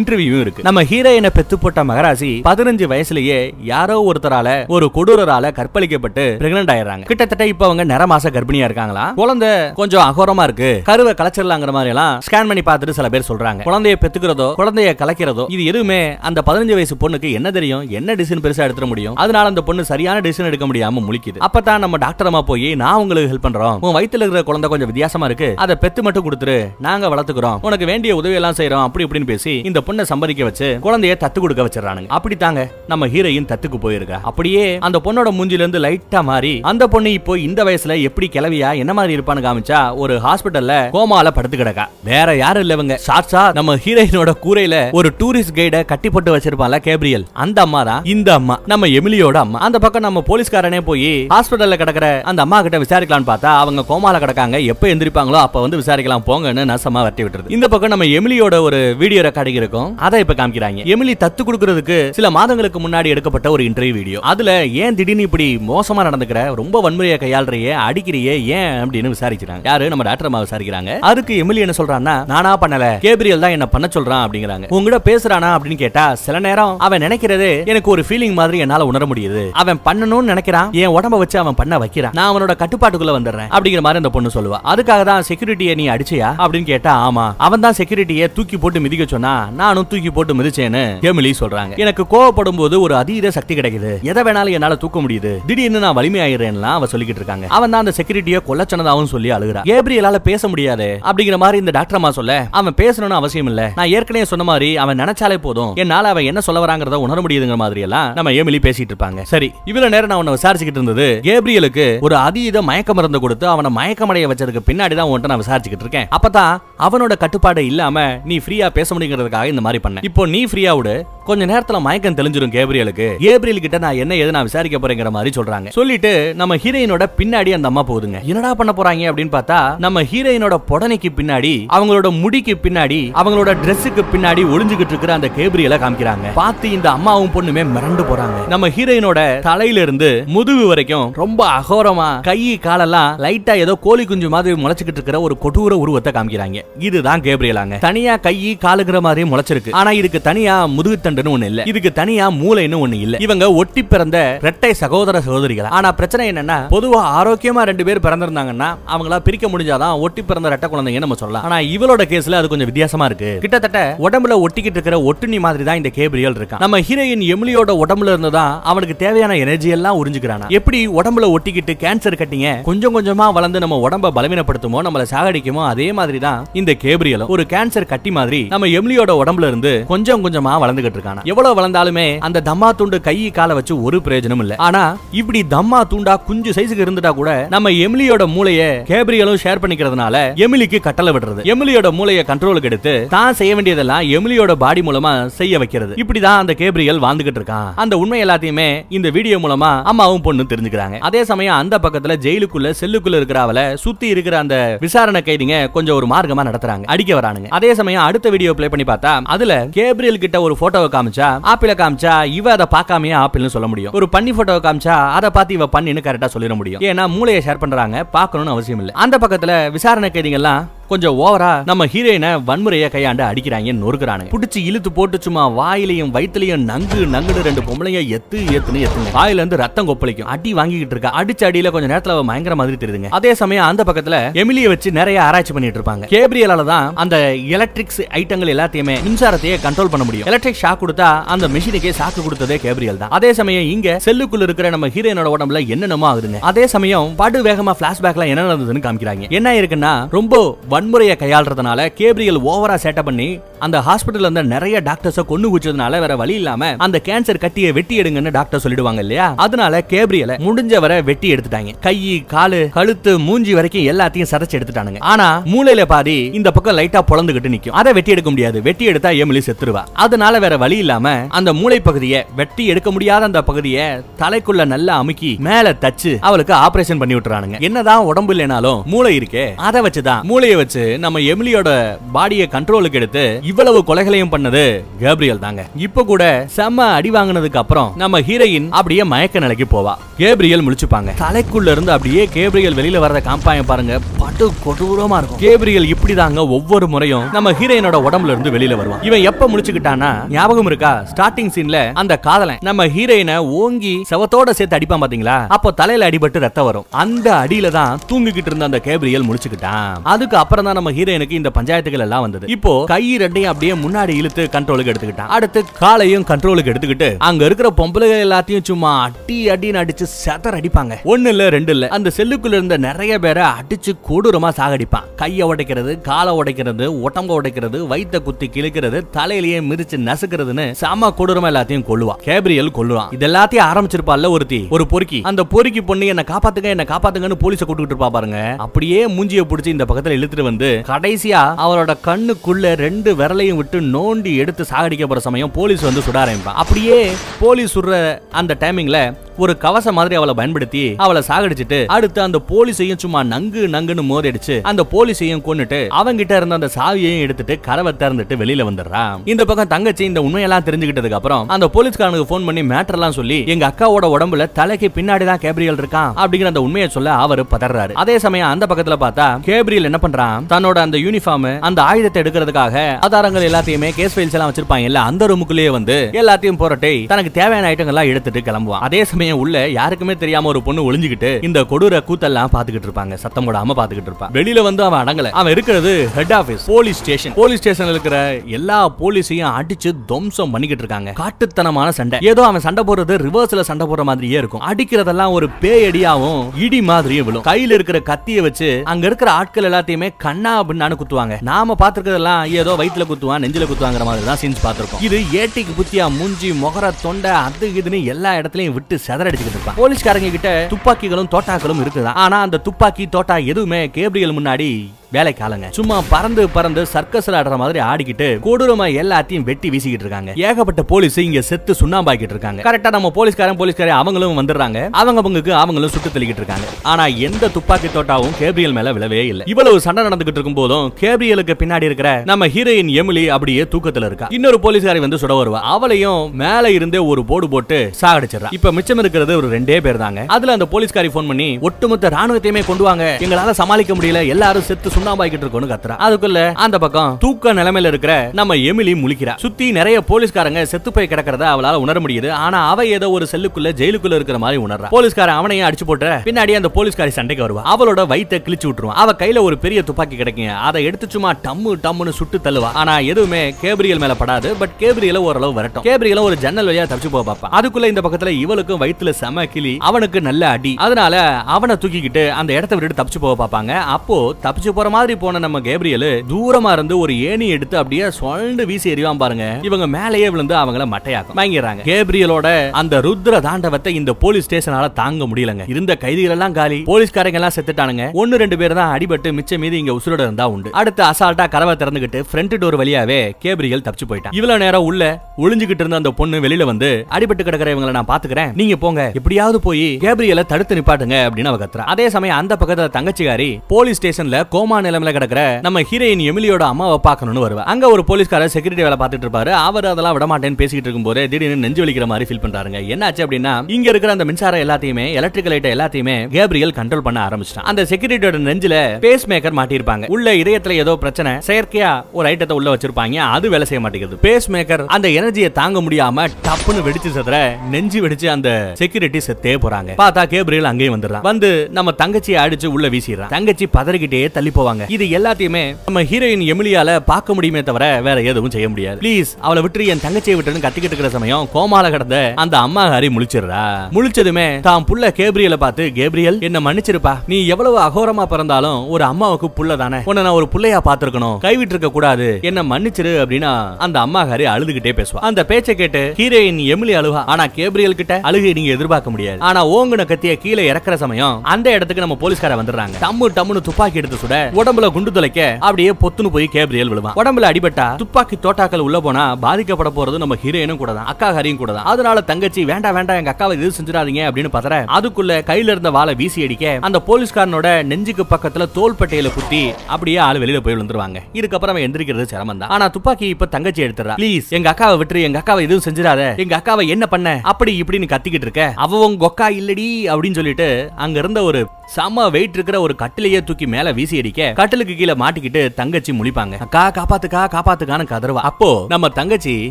[0.00, 0.66] இன்டர்வியூ இருக்கு.
[0.68, 3.40] நம்ம ஹீரோயினை பெத்து போட்ட மகராசி பதினஞ்சு வயசுலயே
[3.72, 7.04] யாரோ ஒருத்தரால ஒரு கொடூரரால கற்பழிக்கப்பட்டு பிரெக்னன்ட் ஆயிடுறாங்க.
[7.04, 9.04] கிட்டத்தட்ட இப்ப அவங்க நிற மாச கர்ப்பிணியா இருக்காங்களா?
[9.22, 10.70] குழந்தை கொஞ்சம் அகோரமா இருக்கு.
[10.84, 13.62] கருவை கலைச்சிடலாங்கிற மாதிரி எல்லாம் ஸ்கேன் பண்ணி பார்த்துட்டு சில பேர் சொல்றாங்க.
[13.68, 18.62] குழந்தைய பெத்துக்கிறதோ குழந்தைய கலைக்கிறதோ இது எதுவுமே அந்த பதினஞ்சு வயசு பொண்ணுக்கு என்ன தெரியும் என்ன டிசிஷன் பெருசா
[18.66, 19.16] எடுத்துட முடியும்?
[19.16, 21.38] அதனால அந்த பொண்ணு சரியான டிசிஷன் எடுக்க முடியாம முழிக்குது.
[21.46, 23.78] அப்பதான் நம்ம டாக்டர் அம்மா போய் நான் உங்களுக்கு ஹெல்ப் பண்றோம்.
[23.80, 25.52] உன் வயித்துல இருக்கிற குழந்தை கொஞ்சம் வித்தியாசமா இருக்கு.
[25.56, 26.58] அதை பெத்து மட்டும் கொடுத்துரு.
[26.78, 27.58] நாங்க வளர்த்துக்கிறோம்.
[27.62, 31.62] உனக்கு வேண்டிய உதவி எல்லாம் செய்யறோம் அப்படி இப்படின்னு பேசி இந்த பொண்ணை சம்பாதிக்க வச்சு குழந்தைய தத்து கொடுக்க
[31.62, 32.06] வச்சிடறானுங்க.
[32.06, 34.18] அப்படி தாங்க நம்ம ஹீரோயின் தத்துக்கு போயிருக்கா.
[34.22, 38.92] அப்படியே அந்த பொண்ணோட மூஞ்சில இருந்து லைட்டா மாறி அந்த பொண்ணு இப்போ இந்த வயசுல எப்படி கிளவியா என்ன
[38.98, 41.84] மாதிரி இருப்பான்னு காமிச்சா ஒரு ஹாஸ்பிடல்ல கோமால படுத்து கிடக்கா.
[42.04, 42.98] வேற யாரும் இல்ல இவங்க.
[43.06, 47.24] சாட்சா நம்ம ஹீரோயினோட கூரையில ஒரு டூரிஸ்ட் கைட கட்டி போட்டு வச்சிருப்பான்ல கேப்ரியல்.
[47.32, 48.56] அந்த அம்மா தான் இந்த அம்மா.
[48.66, 49.58] நம்ம எமிலியோட அம்மா.
[49.58, 54.64] அந்த பக்கம் நம்ம போலீஸ்காரனே போய் ஹாஸ்பிட்டல்ல கிடக்குற அந்த அம்மா கிட்ட விசாரிக்கலாம்னு பார்த்தா அவங்க கோமால கிடக்காங்க.
[54.64, 57.54] எப்ப எந்திரிப்பாங்களோ அப்ப வந்து விசாரிக்கலாம் போங்கன்னு நசமா வரட்டி விட்டுருது.
[57.58, 59.98] இந்த பக்கம் நம்ம எமிலியோட ஒரு வீடியோ ரெக்கார்டிங் இருக்கும்.
[59.98, 60.82] அதை இப்ப காமிக்கிறாங்க.
[60.94, 64.50] எமிலி தத்து கொடுக்கறதுக்கு சில மாதங்களுக்கு முன்னாடி எடுக்கப்பட்ட ஒரு இன்டர்வியூ வீடியோ அதுல
[64.84, 69.60] ஏன் திடீர்னு இப்படி மோசமா நடந்துக்கிற ரொம்ப வன்முறையை கையாளுறியே அடிக்கிறியே ஏன் அப்படின்னு விசாரிக்கிறாங்க.
[69.64, 69.88] யாரு?
[69.88, 70.98] நம்ம டாக்டர் அம்மா விசாரிக்கிறாங்க.
[70.98, 72.98] அதுக்கு எமிலி என்ன சொல்றான்னா நானா பண்ணல.
[72.98, 74.64] கேப்ரியல் தான் என்ன பண்ண சொல்றான் அப்படிங்கிறாங்க.
[74.68, 75.48] உங்ககிட்ட பேசுறானா?
[75.54, 79.50] அப்படின்னு கேட்டா சில நேரம் அவன் நினைக்கிறது எனக்கு ஒரு ஃபீலிங் மாதிரி என்னால உணர முடியுது.
[79.50, 80.70] அவன் பண்ணணும்னு நினைக்கிறான்.
[80.70, 82.10] என் உடம்ப வச்சு அவன் பண்ண வைக்கிறான்.
[82.14, 84.58] நான் அவனோட கட்டுப்பாட்டுக்குள்ள வந்துடுறேன் அப்படிங்கிற மாதிரி அந்த பொண்ணு சொல்லுவா.
[84.64, 86.34] அதுக்காக தான் செக்யூரிட்டியை நீ அடிச்சியா?
[86.38, 87.34] அப்படின்னு கேட்டா ஆமா.
[87.36, 91.76] அவன் தான் செக்யூரிட்டியை தூக்கி போட்டு மிதிக்க சொன்னா நானும் தூக்கி போட்டு மிதிச்சேன்னு எமிலி சொல்றாங்க.
[91.76, 94.02] எனக்கு கோவப்படும் போது ஒரு அதீத சக்தி கிடைக்குது.
[94.02, 95.38] எதை வேணாலும் என்னால தூக்க முடியுது.
[95.46, 97.46] திடீர்னு நான் வலிமை ஆயிடுறேன்லாம் அவ சொல்லிக்கிட்டு இருக்காங்க.
[97.56, 99.60] அவன் தான் அந்த செக்யூரிட்டியை கொல்லச்சனதாவும் சொல்லி அழுகுறா.
[99.70, 100.86] கேப்ரியலால பேச முடியாது.
[101.08, 103.62] அப்படிங்கிற மாதிரி இந்த டாக்டர் அம்மா சொல்ல அவன் பேசணும்னு அவசியம் இல்ல.
[103.78, 105.72] நான் ஏற்கனவே சொன்ன மாதிரி அவன் நினைச்சாலே போதும்.
[105.82, 109.22] என்னால அவன் என்ன சொல்ல வராங்கிறத உணர முடியுதுங்கிற மாதிரி எல்லாம் நம்ம ஏமிலி பேசிட்டு இருப்பாங்க.
[109.32, 114.30] சரி இவ்வளவு நேரம் நான் உன்னை விசாரிச்சுக்கிட்டு இருந்தது கேப்ரியலுக்கு ஒரு அதீத மயக்க மருந்து கொடுத்து அவனை மயக்கமடைய
[114.32, 116.08] வச்சதுக்கு பின்னாடி தான் உன்கிட்ட நான் விசாரிச்சுக்கிட்டு இருக்கேன்.
[116.18, 116.54] அப்பதான்
[116.86, 120.96] அவனோட கட்டுப்பாடு இல்லாம நீ ஃப்ரீயா பேச முடியுங்கிறதுக்காக இந்த மாதிரி பண்ண இப்போ நீ ஃப்ரீயா விடு.
[121.28, 123.06] கொஞ்ச நேரத்துல மயக்கம் தெளிஞ்சிடும் கேப்ரியலுக்கு.
[123.24, 125.68] கேப்ரியல் கிட்ட நான் என்ன எது நான் விசாரிக்க போறேங்கிற மாதிரி சொல்றாங்க.
[125.78, 126.10] சொல்லிட்டு
[126.40, 128.18] நம்ம ஹீரோயினோட பின்னாடி அந்த அம்மா போகுதுங்க.
[128.30, 134.42] என்னடா பண்ண போறாங்க அப்படின்னு பார்த்தா நம்ம ஹீரோயினோட புடனைக்கு பின்னாடி அவங்களோட முடிக்கு பின்னாடி அவங்களோட ட்ரெஸ்ஸுக்கு பின்னாடி
[134.54, 136.26] ஒளிஞ்சுகிட்டு இருக்கிற அந்த கேப்ரியலை காமிக்கிறாங்க.
[136.34, 138.38] பார்த்து இந்த அம்மாவும் பொண்ணுமே மிரண்டு போறாங்க.
[138.48, 144.54] நம்ம ஹீரோயினோட தலையில இருந்து முதுகு வரைக்கும் ரொம்ப அகோரமா கை காலெல்லாம் லைட்டா ஏதோ கோழி குஞ்சு மாதிரி
[144.62, 146.60] முளைச்சுக்கிட்டு இருக்கிற ஒரு கொடூர உருவத்தை காமிக்கிறாங்க.
[146.88, 147.78] இதுதான் கேப்ரியலாங்க.
[147.78, 149.72] தனியா கை காலுங்கிற மாதிரி முளைச்சிருக்கு.
[149.80, 151.62] ஆனா இதுக்கு தனியா முதுகு தண்டுன்னு ஒண்ணு இல்ல.
[151.72, 153.16] இதுக்கு தனியா மூளைன்னு ஒண்ணு இல்ல.
[153.26, 155.68] இவங்க ஒட்டி பிறந்த இரட்டை சகோதர சகோதரிகள்.
[155.78, 160.66] ஆனா பிரச்சனை பிரச்சனை என்னன்னா பொதுவா ஆரோக்கியமா ரெண்டு பேர் பிறந்திருந்தாங்கன்னா அவங்களா பிரிக்க முடிஞ்சாதான் ஒட்டி பிறந்த ரெட்ட
[160.72, 161.44] குழந்தைங்க நம்ம சொல்லலாம்.
[161.46, 163.30] ஆனா இவளோட கேஸ்ல அது கொஞ்சம் வித்தியாசமா இருக்கு.
[163.44, 168.30] கிட்டத்தட்ட உடம்புல ஒட்டிக்கிட்டு இருக்கிற ஒட்டுணி மாதிரி தான் இந்த கேப்ரியல் இருக்கான் நம்ம ஹீரோயின் எமிலியோட உடம்புல இருந்து
[168.36, 170.48] தான் அவனுக்கு தேவையான எனர்ஜி எல்லாம் உறிஞ்சுக்கிறானா.
[170.58, 176.20] எப்படி உடம்புல ஒட்டிக்கிட்டு கேன்சர் கட்டிங்க கொஞ்சம் கொஞ்சமா வளர்ந்து நம்ம உடம்ப பலவீனப்படுத்துமோ நம்மள சாகடிக்குமோ அதே மாதிரி
[176.26, 177.32] தான் இந்த கேப்ரியலும்.
[177.36, 181.26] ஒரு கேன்சர் கட்டி மாதிரி நம்ம எமிலியோட உடம்புல இருந்து கொஞ்சம் கொஞ்சமா வளர்ந்துகிட்டு இருக்கான.
[181.34, 184.54] எவ்வளவு வளர்ந்தாலுமே அந்த தம்மா துண்டு கை காலை வச்சு ஒரு பிரயோஜனம் இல்ல.
[184.68, 184.84] ஆனா
[185.22, 191.12] இப்படி தம்மா துண்டு குஞ்சு சைஸுக்கு இருந்துட்டா கூட நம்ம எமிலியோட மூளைய கேப்ரியலும் ஷேர் பண்ணிக்கிறதுனால எமிலிக்கு கட்டளை
[191.12, 191.42] விடுறது.
[191.52, 195.94] எமிலியோட மூளைய கண்ட்ரோலுக்கு எடுத்து தான் செய்ய வேண்டியதெல்லாம் எமிலியோட பாடி மூலமா செய்ய வைக்கிறது.
[196.02, 197.68] இப்படிதான் அந்த கேப்ரியல் வாழ்ந்துகிட்டு இருக்கான்.
[197.74, 200.98] அந்த உண்மை எல்லாத்தையுமே இந்த வீடியோ மூலமா அம்மாவும் பொண்ணு தெரிஞ்சுக்கிறாங்க.
[200.98, 206.44] அதே சமயம் அந்த பக்கத்துல ஜெயிலுக்குள்ள செல்லுக்குள்ள இருக்கிறவள சுத்தி இருக்கிற அந்த விசாரணை கைதிங்க கொஞ்சம் ஒரு மார்க்கமா
[206.50, 206.84] நடத்துறாங்க.
[206.94, 207.48] அடிக்க வரானுங்க.
[207.48, 212.24] அதே சமயம் அடுத்த வீடியோ ப்ளே பண்ணி பார்த்தா அதுல கேப்ரியல் கிட்ட ஒரு போட்டோவை காமிச்சா ஆப்பிள காமிச்சா
[212.38, 213.92] இவ அதை பார்க்காமயே ஆப்பிள்னு சொல்ல முடியும்.
[213.92, 216.82] ஒரு பண்ணி போட்டோவை காமிச்சா அதை பார்த்து இவ பண்ணி அப்படின்னு கரெக்டா சொல்லிட முடியும்.
[216.90, 221.86] ஏன்னா மூளையை ஷேர் பண்றாங்க பார்க்கணும்னு அவசியம் இல்லை அந்த பக்கத்துல விசாரணை கைதிகள்லாம் எல்லாம் கொஞ்சம் ஓவரா நம்ம
[221.92, 224.30] ஹீரோயினை வன்முறையை கையாண்டு அடிக்கிறாங்க நொறுக்குறானுங்க.
[224.34, 229.10] பிடிச்சி இழுத்து போட்டு சும்மா வாயிலையும் வயிற்றுலையும் நங்கு நங்குன்னு ரெண்டு பொம்பளைங்க எத்து எத்துன்னு எத்துங்க.
[229.18, 230.28] வாயில இருந்து ரத்தம் கொப்பளிக்கும்.
[230.34, 231.12] அடி வாங்கிக்கிட்டு இருக்கா.
[231.20, 233.10] அடிச்ச அடியில கொஞ்சம் நேரத்துல பயங்கர மாதிரி தெரியுதுங்க.
[233.18, 236.06] அதே சமயம் அந்த பக்கத்துல எமிலியை வச்சு நிறைய ஆராய்ச்சி பண்ணிட்டு இருப்பாங்க.
[236.14, 237.16] கேப்ரியலால தான் அந்த
[237.56, 240.28] எலக்ட்ரிக்ஸ் ஐட்டங்கள் எல்லாத்தையுமே மின்சாரத்தையே கண்ட்ரோல் பண்ண முடியும்.
[240.32, 243.12] எலக்ட்ரிக் ஷாக் கொடுத்தா அந்த மிஷினுக்கே ஷாக்கு கொடுத்ததே கேப்ரியல் தான்.
[243.18, 246.40] அதே சமயம் இங்க செல்லுக்குள்ள இருக்கிற நம்ம ஹீரோயினோட உடம்புல என்னென்னமோ ஆகுதுங்க.
[246.50, 249.30] அதே சமயம் படு வேகமா பிளாஷ்பேக்ல என்ன நடந்ததுன்னு காமிக்கிறாங்க.
[249.38, 250.42] என்ன இருக்குன்னா ரொம்ப
[250.74, 253.26] வன்முறையை கையாளுறதுனால கேப்ரியல் ஓவரா சேட்டை பண்ணி
[253.58, 258.30] அந்த ஹாஸ்பிட்டல் இருந்த நிறைய டாக்டர்ஸ கொண்டு குச்சதுனால வேற வழி இல்லாம அந்த கேன்சர் கட்டியை வெட்டி எடுங்கன்னு
[258.30, 259.34] டாக்டர் சொல்லிடுவாங்க இல்லையா?
[259.36, 261.72] அதனால கேப்ரியல முடிஞ்ச வரை வெட்டி எடுத்துட்டாங்க.
[261.80, 265.00] கை காலு கழுத்து மூஞ்சி வரைக்கும் எல்லாத்தையும் சதைச்சு எடுத்துட்டானுங்க.
[265.12, 267.76] ஆனா மூளையில பாதி இந்த பக்கம் லைட்டா பொழந்துகிட்டு நிக்கும்.
[267.80, 268.62] அதை வெட்டி எடுக்க முடியாது.
[268.62, 269.84] வெட்டி எடுத்தா எமிலி செத்துருவா.
[269.92, 273.86] அதனால வேற வழி இல்லாம அந்த மூளை பகுதியை வெட்டி எடுக்க முடியாத அந்த பகுதியை
[274.22, 277.60] தலைக்குள்ள நல்லா அமுக்கி மேல தச்சு அவளுக்கு ஆபரேஷன் பண்ணி விட்டுறானுங்க.
[277.60, 279.46] என்னதான் உடம்பு இல்லைனாலும் மூளை இருக்கே.
[279.68, 281.70] அதை வச்சுதான் மூளையை வச்சு நம்ம எமிலியோட
[282.16, 284.64] பாடியை கண்ட்ரோலுக்கு எடுத்து இவ்வளவு கொலைகளையும் பண்ணது
[285.02, 285.62] கேப்ரியல் தாங்க.
[285.86, 286.22] இப்ப கூட
[286.56, 289.94] செம்ம அடி வாங்கினதுக்கு அப்புறம் நம்ம ஹீரோயின் அப்படியே மயக்க நிலைக்கு போவா.
[290.20, 295.40] கேப்ரியல் முடிச்சுப்பாங்க தலைக்குள்ள இருந்து அப்படியே கேப்ரியல் வெளியில வரத காம்பாயம் பாருங்க பட்டு கொடூரமா இருக்கும்.
[295.44, 299.02] கேப்ரியல் இப்படிதாங்க ஒவ்வொரு முறையும் நம்ம ஹீரோயினோட உடம்புல இருந்து வெளியில வருவான்.
[299.08, 300.92] இவன் எப்ப முடிச்சுக்கிட்டானா ஞாபகம் இருக்கா?
[301.12, 305.36] ஸ்டார்டிங் சீன்ல அந்த காதலன் நம்ம ஹீரோயினை ஓங்கி செவத்தோட சேர்த்து அடிப்பான் பாத்தீங்களா?
[305.56, 306.86] அப்போ தலையில அடிபட்டு ரத்தம் வரும்.
[307.04, 312.04] அந்த அடியில தான் தூங்கிக்கிட்டு இருந்த அந்த கேப்ரியல் முடிச்சுக்கிட்டான் அதுக்கு அப்புறம் தான் நம்ம ஹீரோயினுக்கு இந்த பஞ்சாயத்துகள்
[312.06, 312.46] எல்லாம் வந்தது.
[312.48, 315.26] இப்போ கை ரெண்டையும் அப்படியே முன்னாடி இழுத்து கண்ட்ரோலுக்கு எடுத்துக்கிட்டான்.
[315.26, 320.94] அடுத்து காலையும் கண்ட்ரோலுக்கு எடுத்துக்கிட்டு அங்க இருக்கிற பொம்பளை எல்லாத்தையும் சும்மா அடி அடின்னு அடிச்சு செதற அடிப்பாங்க.
[321.04, 321.88] ஒண்ணு இல்ல ரெண்டு இல்ல.
[321.88, 325.06] அந்த செல்லுக்குள்ள இருந்த நிறைய பேரை அடிச்சு கொடூரமா சாகடிப்பான்.
[325.22, 331.86] கைய உடைக்கிறது காலை உடைக்கிறது உடம்ப உடைக்கிறது வைத்த குத்தி கிழிக்கிறது தலையிலேயே மிதிச்சு நசுக்கிறதுன்னு செம கொடூரமா எல்லாத்தையும்
[331.90, 334.66] கொள்ளுவான் கேப்ரியல் கொள்ளுவான் இது எல்லாத்தையும் ஆரம்பிச்சிருப்பால ஒருத்தி.
[334.70, 335.20] ஒரு பொறுக்கி.
[335.30, 338.56] அந்த பொறுக்கி பொண்ணு என்ன காப்பாத்துங்க என்ன காப்பாத்துங்கன்னு போலீஸ கூட்டிட்டு இருப்பா பாருங்க.
[338.58, 344.64] அப்படியே மூஞ்சியை புடிச்சு இந்த பக்கத்துல இழுத்துட்டு வந்து கடைசியா அவரோட கண்ணுக்குள்ள ரெண்டு விரலையும் விட்டு நோண்டி எடுத்து
[344.70, 346.60] சாகடிக்க போற சமயம் போலீஸ் வந்து சுட ஆரம்பிப்பான்.
[346.62, 346.98] அப்படியே
[347.44, 347.94] போலீஸ் சுடுற
[348.40, 348.98] அந்த டைமிங்ல
[349.42, 354.56] ஒரு கவசம் மாதிரி அவளை பயன்படுத்தி அவளை சாகடிச்சிட்டு அடுத்து அந்த போலீஸையும் சும்மா நங்கு நங்குன்னு மோதடிச்சு.
[354.70, 359.14] அந்த போலீஸையும் கொன்னுட்டு அவங்கிட்ட இருந்த அந்த சாவியையும் எடுத்துட்டு கதவை திறந்துட்டு வெளியில வந்துடுறான்.
[359.32, 363.66] இந்த பக்கம் தங்கச்சி இந்த உண்மையெல்லாம் தெரிஞ்சுக்கிட்டதுக்கு அப்புறம் அந்த போலீஸ்காரனுக்கு போன் பண்ணி மேட்டர் எல்லாம் சொல்லி எங்க
[363.70, 367.92] அக்காவோட உடம்புல தலைக்கு பின்னாடி தான் கேப்ரியல் இருக்கான் அப்படிங்கிற அந்த உண்மையை சொல்ல அவரு பதறாரு.
[367.92, 370.46] அதே சமயம் அந்த பக்கத்துல பார்த்தா கேப்ரியல் என்ன பண்றான்?
[370.52, 375.70] தன்னோட அந்த யூனிஃபார்ம் அந்த ஆயுதத்தை எடுக்கிறதுக்காக ஆதாரங்கள் எல்லாத்தையுமே கேஸ் ஃபைல்ஸ் எல்லாம் வச்சிருப்பாங்க இல்ல அந்த ரூமுக்குள்ளேயே
[375.78, 378.84] வந்து எல்லாத்தையும் புரட்டி தனக்கு தேவையான ஐட்டங்கள் எல்லாம் எடுத்துட்டு கிளம்புவான்.
[378.88, 383.14] அதே சமயம் உள்ள யாருக்குமே தெரியாம ஒரு பொண்ணு ஒளிஞ்சுக்கிட்டு இந்த கொடூர கூத்தெல்லாம் பாத்துக்கிட்டு இருப்பாங்க.
[383.24, 385.30] சத்தம் போடாம பாத்துக்கிட்டு இருப்பான் வெளியில வந்து அவன் அடங்கல.
[385.40, 388.18] அவன் இருக்கிறது head office police station police ஸ்டேஷன்ல இருக்கிற
[388.58, 391.12] எல்லா போலீஸையும் அடிச்சு துவம்சம் பண்ணிக்கிட்டு இருக்காங்க.
[391.22, 392.20] காட்டுத்தனமான சண்டை.
[392.30, 394.64] ஏதோ அவன் சண்டை போடுறது ரிவர்ஸ்ல சண்டை போடுற மாதிரியே இருக்கும்.
[394.70, 397.46] அடிக்கிறதெல்லாம் ஒரு பேயடியாவும் இடி மாதிரியும் விழும்.
[397.50, 401.36] கையில இருக்கிற கத்திய வச்சு அங்க இருக்கிற ஆட்கள் எல்லாத்தையுமே கண்ணா அப்படின்னு குத்துவாங்க.
[401.50, 406.50] நாம பாத்துருக்கிறதெல்லாம் ஏதோ வயிற்றுல குத்துவான் நெஞ்சில குத்துவாங்கிற மாதிரி தான் சீன்ஸ் பாத்திருக்கோம் இது ஏட்டிக்கு புத்தியா மூஞ்சி
[406.64, 409.76] முகர தொண்டை அது இதுன்னு எல்லா இடத்துலயும் விட்டு செதறடிச்சுக்கிட்டு இருப்பான்.
[409.76, 412.20] போலீஸ்காரங்க கிட்ட துப்பாக்கிகளும் தோட்டாக்களும் இருக்குதான்.
[412.26, 414.70] ஆனா அந்த துப்பாக்கி தோட்டா எதுவுமே கேப்ரியல் முன்னாடி
[415.16, 420.32] வேலைக்கு ஆளுங்க சும்மா பறந்து பறந்து சர்க்கஸ்ல ஆடுற மாதிரி ஆடிக்கிட்டு கொடூரமா எல்லாத்தையும் வெட்டி வீசிக்கிட்டு இருக்காங்க.
[420.48, 422.60] ஏகப்பட்ட போலீஸ் இங்க செத்து சுண்ணாம்பாக்கிட்டு இருக்காங்க.
[422.66, 426.66] கரெக்டா நம்ம போலீஸ்காரன் போலீஸ்காரன் அவங்களும் வந்துடுறாங்க அவங்க பங்குக்கு அவங்களும் சுட்டு தள்ளிக்கிட்டு இருக்காங்க.
[426.92, 429.44] ஆனா எந்த துப்பாக்கி தோட்டாவும் கேப்ரியல் மேல விழவே இல்லை.
[429.52, 434.28] இவ்வளவு சண்டை நடந்துகிட்டு இருக்கும் போதும் கேப்ரியலுக்கு பின்னாடி இருக்கிற நம்ம ஹீரோயின் எமிலி அப்படியே தூக்கத்துல இருக்கா.
[434.30, 435.60] இன்னொரு போலீஸ்காரி வந்து சுட வருவா.
[435.74, 438.52] அவளையும் மேல இருந்தே ஒரு போர்டு போட்டு சாகடிச்சிடறா.
[438.58, 440.24] இப்ப மிச்சம் இருக்கிறது ஒரு ரெண்டே பேர் தாங்க.
[440.36, 443.04] அதுல அந்த போலீஸ்காரி போன் பண்ணி ஒட்டுமொத்த ராணுவத்தையுமே கொண்டு வாங்க.
[443.20, 444.20] எங்களால சமாளிக்க முடியல.
[444.34, 445.94] எல்லாரும் செத்து சுண்ணாம்பாய்க்கிட்டு இருக்கோம்னு கத்துறா.
[446.06, 449.34] அதுக்குள்ள அந்த பக்கம் தூக்க நிலைமையில இருக்கிற நம்ம எமிலி முழிக்கிறா.
[449.44, 452.30] சுத்தி நிறைய போலீஸ்காரங்க செத்து போய் கிடக்கிறத அவளால உணர முடியுது.
[452.44, 454.88] ஆனா அவ ஏதோ ஒரு செல்லுக்குள்ள ஜெயிலுக்குள்ள இருக்கிற மாதிரி உணர்றா.
[454.94, 457.62] போலீஸ்காரன் அவனையும் அடிச்சு போட்டு பின்னாடி அந்த போலீஸ்காரி சண்டைக்கு வருவா.
[457.72, 460.54] அவளோட வயித்தை கிழிச்சு விட்டுருவான் அவ கையில ஒரு பெரிய துப்பாக்கி கிடைக்குங்க.
[460.68, 462.70] அதை எடுத்து சும்மா டம்மு டம்முன்னு சுட்டு தள்ளுவா.
[462.82, 464.50] ஆனா எதுவுமே கேப்ரியல் மேல படாது.
[464.62, 465.86] பட் கேப்ரியல ஓரளவு வரட்டும்.
[465.88, 467.50] கேப்ரியல ஒரு ஜன்னல் வழியா தப்பிச்சு போக பாப்பா.
[467.58, 470.74] அதுக்குள்ள இந்த பக்கத்துல இவளுக்கும் வயித்துல செம கிளி அவனுக்கு நல்ல அடி.
[470.86, 471.14] அதனால
[471.56, 473.72] அவனை தூக்கிக்கிட்டு அந்த இடத்த விட்டு தப்பிச்சு போக பாப்பாங்க.
[473.96, 478.62] அப்போ தப்பிச்சு போற போற மாதிரி போன நம்ம கேப்ரியல் தூரமா இருந்து ஒரு ஏணி எடுத்து அப்படியே சொல்ண்டு
[478.70, 479.44] வீசி எறிவான் பாருங்க.
[479.68, 481.36] இவங்க மேலேயே விழுந்து அவங்கள மட்டையாக்கும்.
[481.38, 482.48] வாங்கிறாங்க கேப்ரியலோட
[482.80, 485.64] அந்த ருத்ர தாண்டவத்தை இந்த போலீஸ் ஸ்டேஷனால தாங்க முடியலங்க.
[485.72, 486.80] இருந்த கைதிகள் எல்லாம் காலி.
[486.90, 488.08] போலீஸ்காரங்க எல்லாம் செத்துட்டானுங்க.
[488.22, 490.72] ஒன்னு ரெண்டு பேர் தான் அடிபட்டு மிச்ச மீதி இங்க உசுரோட இருந்தா உண்டு.
[490.82, 494.36] அடுத்து அசால்ட்டா கதவை திறந்துகிட்டு ஃப்ரண்ட் டோர் வழியாவே கேப்ரியல் தப்பிச்சு போயிட்டான்.
[494.40, 495.02] இவ்வளவு நேரம் உள்ள
[495.44, 498.52] ஒளிஞ்சுகிட்டு இருந்த அந்த பொண்ணு வெளியில வந்து அடிபட்டு கிடக்கிற இவங்களை நான் பாத்துக்கிறேன்.
[498.62, 499.08] நீங்க போங்க.
[499.20, 501.88] எப்படியாவது போய் கேப்ரியலை தடுத்து நிப்பாட்டுங்க அப்படின்னு அவ கத்துறா.
[501.96, 506.96] அதே சமயம் அந்த பக்கத்துல தங்கச்சிகாரி போலீஸ் ஸ்டேஷன்ல கோமா கோமா நிலைமையில கிடக்கிற நம்ம ஹீரோயின் எமிலியோட அம்மாவை
[507.06, 507.64] பார்க்கணும்னு வருவா.
[507.72, 509.50] அங்க ஒரு போலீஸ்காரர் செக்யூரிட்டி வேலை பார்த்துட்டு இருப்பாரு.
[509.66, 512.78] அவர் அதெல்லாம் விட மாட்டேன்னு பேசிக்கிட்டு இருக்கும்போது திடீர்னு நெஞ்சு வலிக்கிற மாதிரி ஃபீல் பண்றாருங்க.
[512.94, 517.68] என்னாச்சு அப்படின்னா இங்க இருக்கிற அந்த மின்சாரம் எல்லாத்தையுமே எலக்ட்ரிக்கல் லைட்டை எல்லாத்தையுமே கேப்ரியல் கண்ட்ரோல் பண்ண ஆரம்பிச்சிட்டான்.
[517.72, 523.20] அந்த செக்யூரிட்டியோட நெஞ்சில பேஸ் மேக்கர் மாட்டிருப்பாங்க உள்ள இதயத்துல ஏதோ பிரச்சனை செயற்கையா ஒரு ஐட்டத்தை உள்ள வச்சிருப்பாங்க.
[523.36, 524.18] அது வேலை செய்ய மாட்டேங்குது.
[524.26, 527.36] பேஸ் மேக்கர் அந்த எனர்ஜியை தாங்க முடியாம டப்புன்னு வெடிச்சு சதுர
[527.74, 528.50] நெஞ்சு வெடிச்சு அந்த
[528.82, 529.90] செக்யூரிட்டி செத்தே போறாங்க.
[530.02, 531.26] பார்த்தா கேப்ரியல் அங்கேயும் வந்துடுறான்.
[531.30, 533.32] வந்து நம்ம தங்கச்சியை அடிச்சு உள்ள வீசிடுறான்.
[533.36, 538.68] தங்கச்சி பதறிக்கிட்டே தள்ளி போவாங்க இது எல்லாத்தையுமே நம்ம ஹீரோயின் எமிலியால பார்க்க முடியுமே தவிர வேற எதுவும் செய்ய
[538.74, 539.00] முடியாது.
[539.04, 543.62] ப்ளீஸ் அவளை விட்டு என் தங்கச்சியை விட்டுன்னு கத்திக்கிட்டு இருக்கிற சமயம் கோமால கடந்த அந்த அம்மா ஹாரி முழிச்சிடுறா.
[543.96, 547.14] முழிச்சதுமே தான் புள்ள கேப்ரியலை பார்த்து கேப்ரியல் என்ன மன்னிச்சிருப்பா.
[547.32, 550.00] நீ எவ்வளவு அகோரமா பிறந்தாலும் ஒரு அம்மாவுக்கு புள்ள தானே.
[550.10, 551.36] உன்னை நான் ஒரு புள்ளையா பார்த்திருக்கணும்.
[551.46, 552.28] கைவிட்டு இருக்க கூடாது.
[552.48, 553.52] என்ன மன்னிச்சிரு அப்படின்னா
[553.86, 555.22] அந்த அம்மா ஹாரி அழுதுகிட்டே பேசுவா.
[555.30, 557.22] அந்த பேச்சை கேட்டு ஹீரோயின் எமிலி அழுவா.
[557.34, 559.40] ஆனா கேப்ரியல் கிட்ட அழுகை நீங்க எதிர்பார்க்க முடியாது.
[559.50, 562.96] ஆனா ஓங்குன கத்திய கீழே இறக்குற சமயம் அந்த இடத்துக்கு நம்ம போலீஸ்கார வந்துடுறாங்க.
[563.04, 567.16] டம்மு டம்முன்னு துப்பாக்கி எடுத்து சுட உடம்புல குண்டு துளைக்க அப்படியே பொத்துன்னு போய் கேப்ரியல் விழுவான்.
[567.20, 571.72] உடம்புல அடிபட்டா துப்பாக்கி தோட்டாக்கள் உள்ள போனா பாதிக்கப்பட போறது நம்ம ஹீரோயினும் கூட தான் அக்கா ஹரியும் கூட
[571.76, 576.14] தான் அதனால தங்கச்சி வேண்டாம் வேண்டாம் எங்க அக்காவை இது செஞ்சிடாதீங்க அப்படின்னு பதற அதுக்குள்ள கையில இருந்த வாளை
[576.20, 579.62] வீசி அடிக்க அந்த போலீஸ்காரனோட நெஞ்சுக்கு பக்கத்துல தோள்பட்டையில குத்தி
[579.94, 581.18] அப்படியே ஆள் வெளியில போய் விழுந்துருவாங்க.
[581.40, 582.72] இதுக்கப்புறம் அவன் எந்திரிக்கிறது சிரமம் தான்.
[582.76, 586.22] ஆனா துப்பாக்கி இப்ப தங்கச்சி எடுத்துறா ப்ளீஸ் எங்க அக்காவை விட்டுரு எங்க அக்காவை எதுவும் செஞ்சிடாத.
[586.44, 587.28] எங்க அக்காவை என்ன பண்ண?
[587.52, 588.64] அப்படி இப்படின்னு கத்திக்கிட்டு இருக்க.
[588.84, 590.68] அவ கொக்கா இல்லடி அப்படின்னு சொல்லிட்டு
[591.04, 591.62] அங்க இருந்த ஒரு
[591.94, 596.58] சம வெயிட் இருக்கிற ஒரு கட்டிலையே தூக்கி மேல வீசி அடிக்க கட்டிலுக்கு கீழே மாட்டிக்கிட்டு தங்கச்சி முழிப்பாங்க.
[596.58, 598.42] அக்கா காப்பாத்துக்கா காப்பாத்துக்கான்னு கதறுவா.
[598.50, 599.68] அப்போ நம்ம தங்கச்சி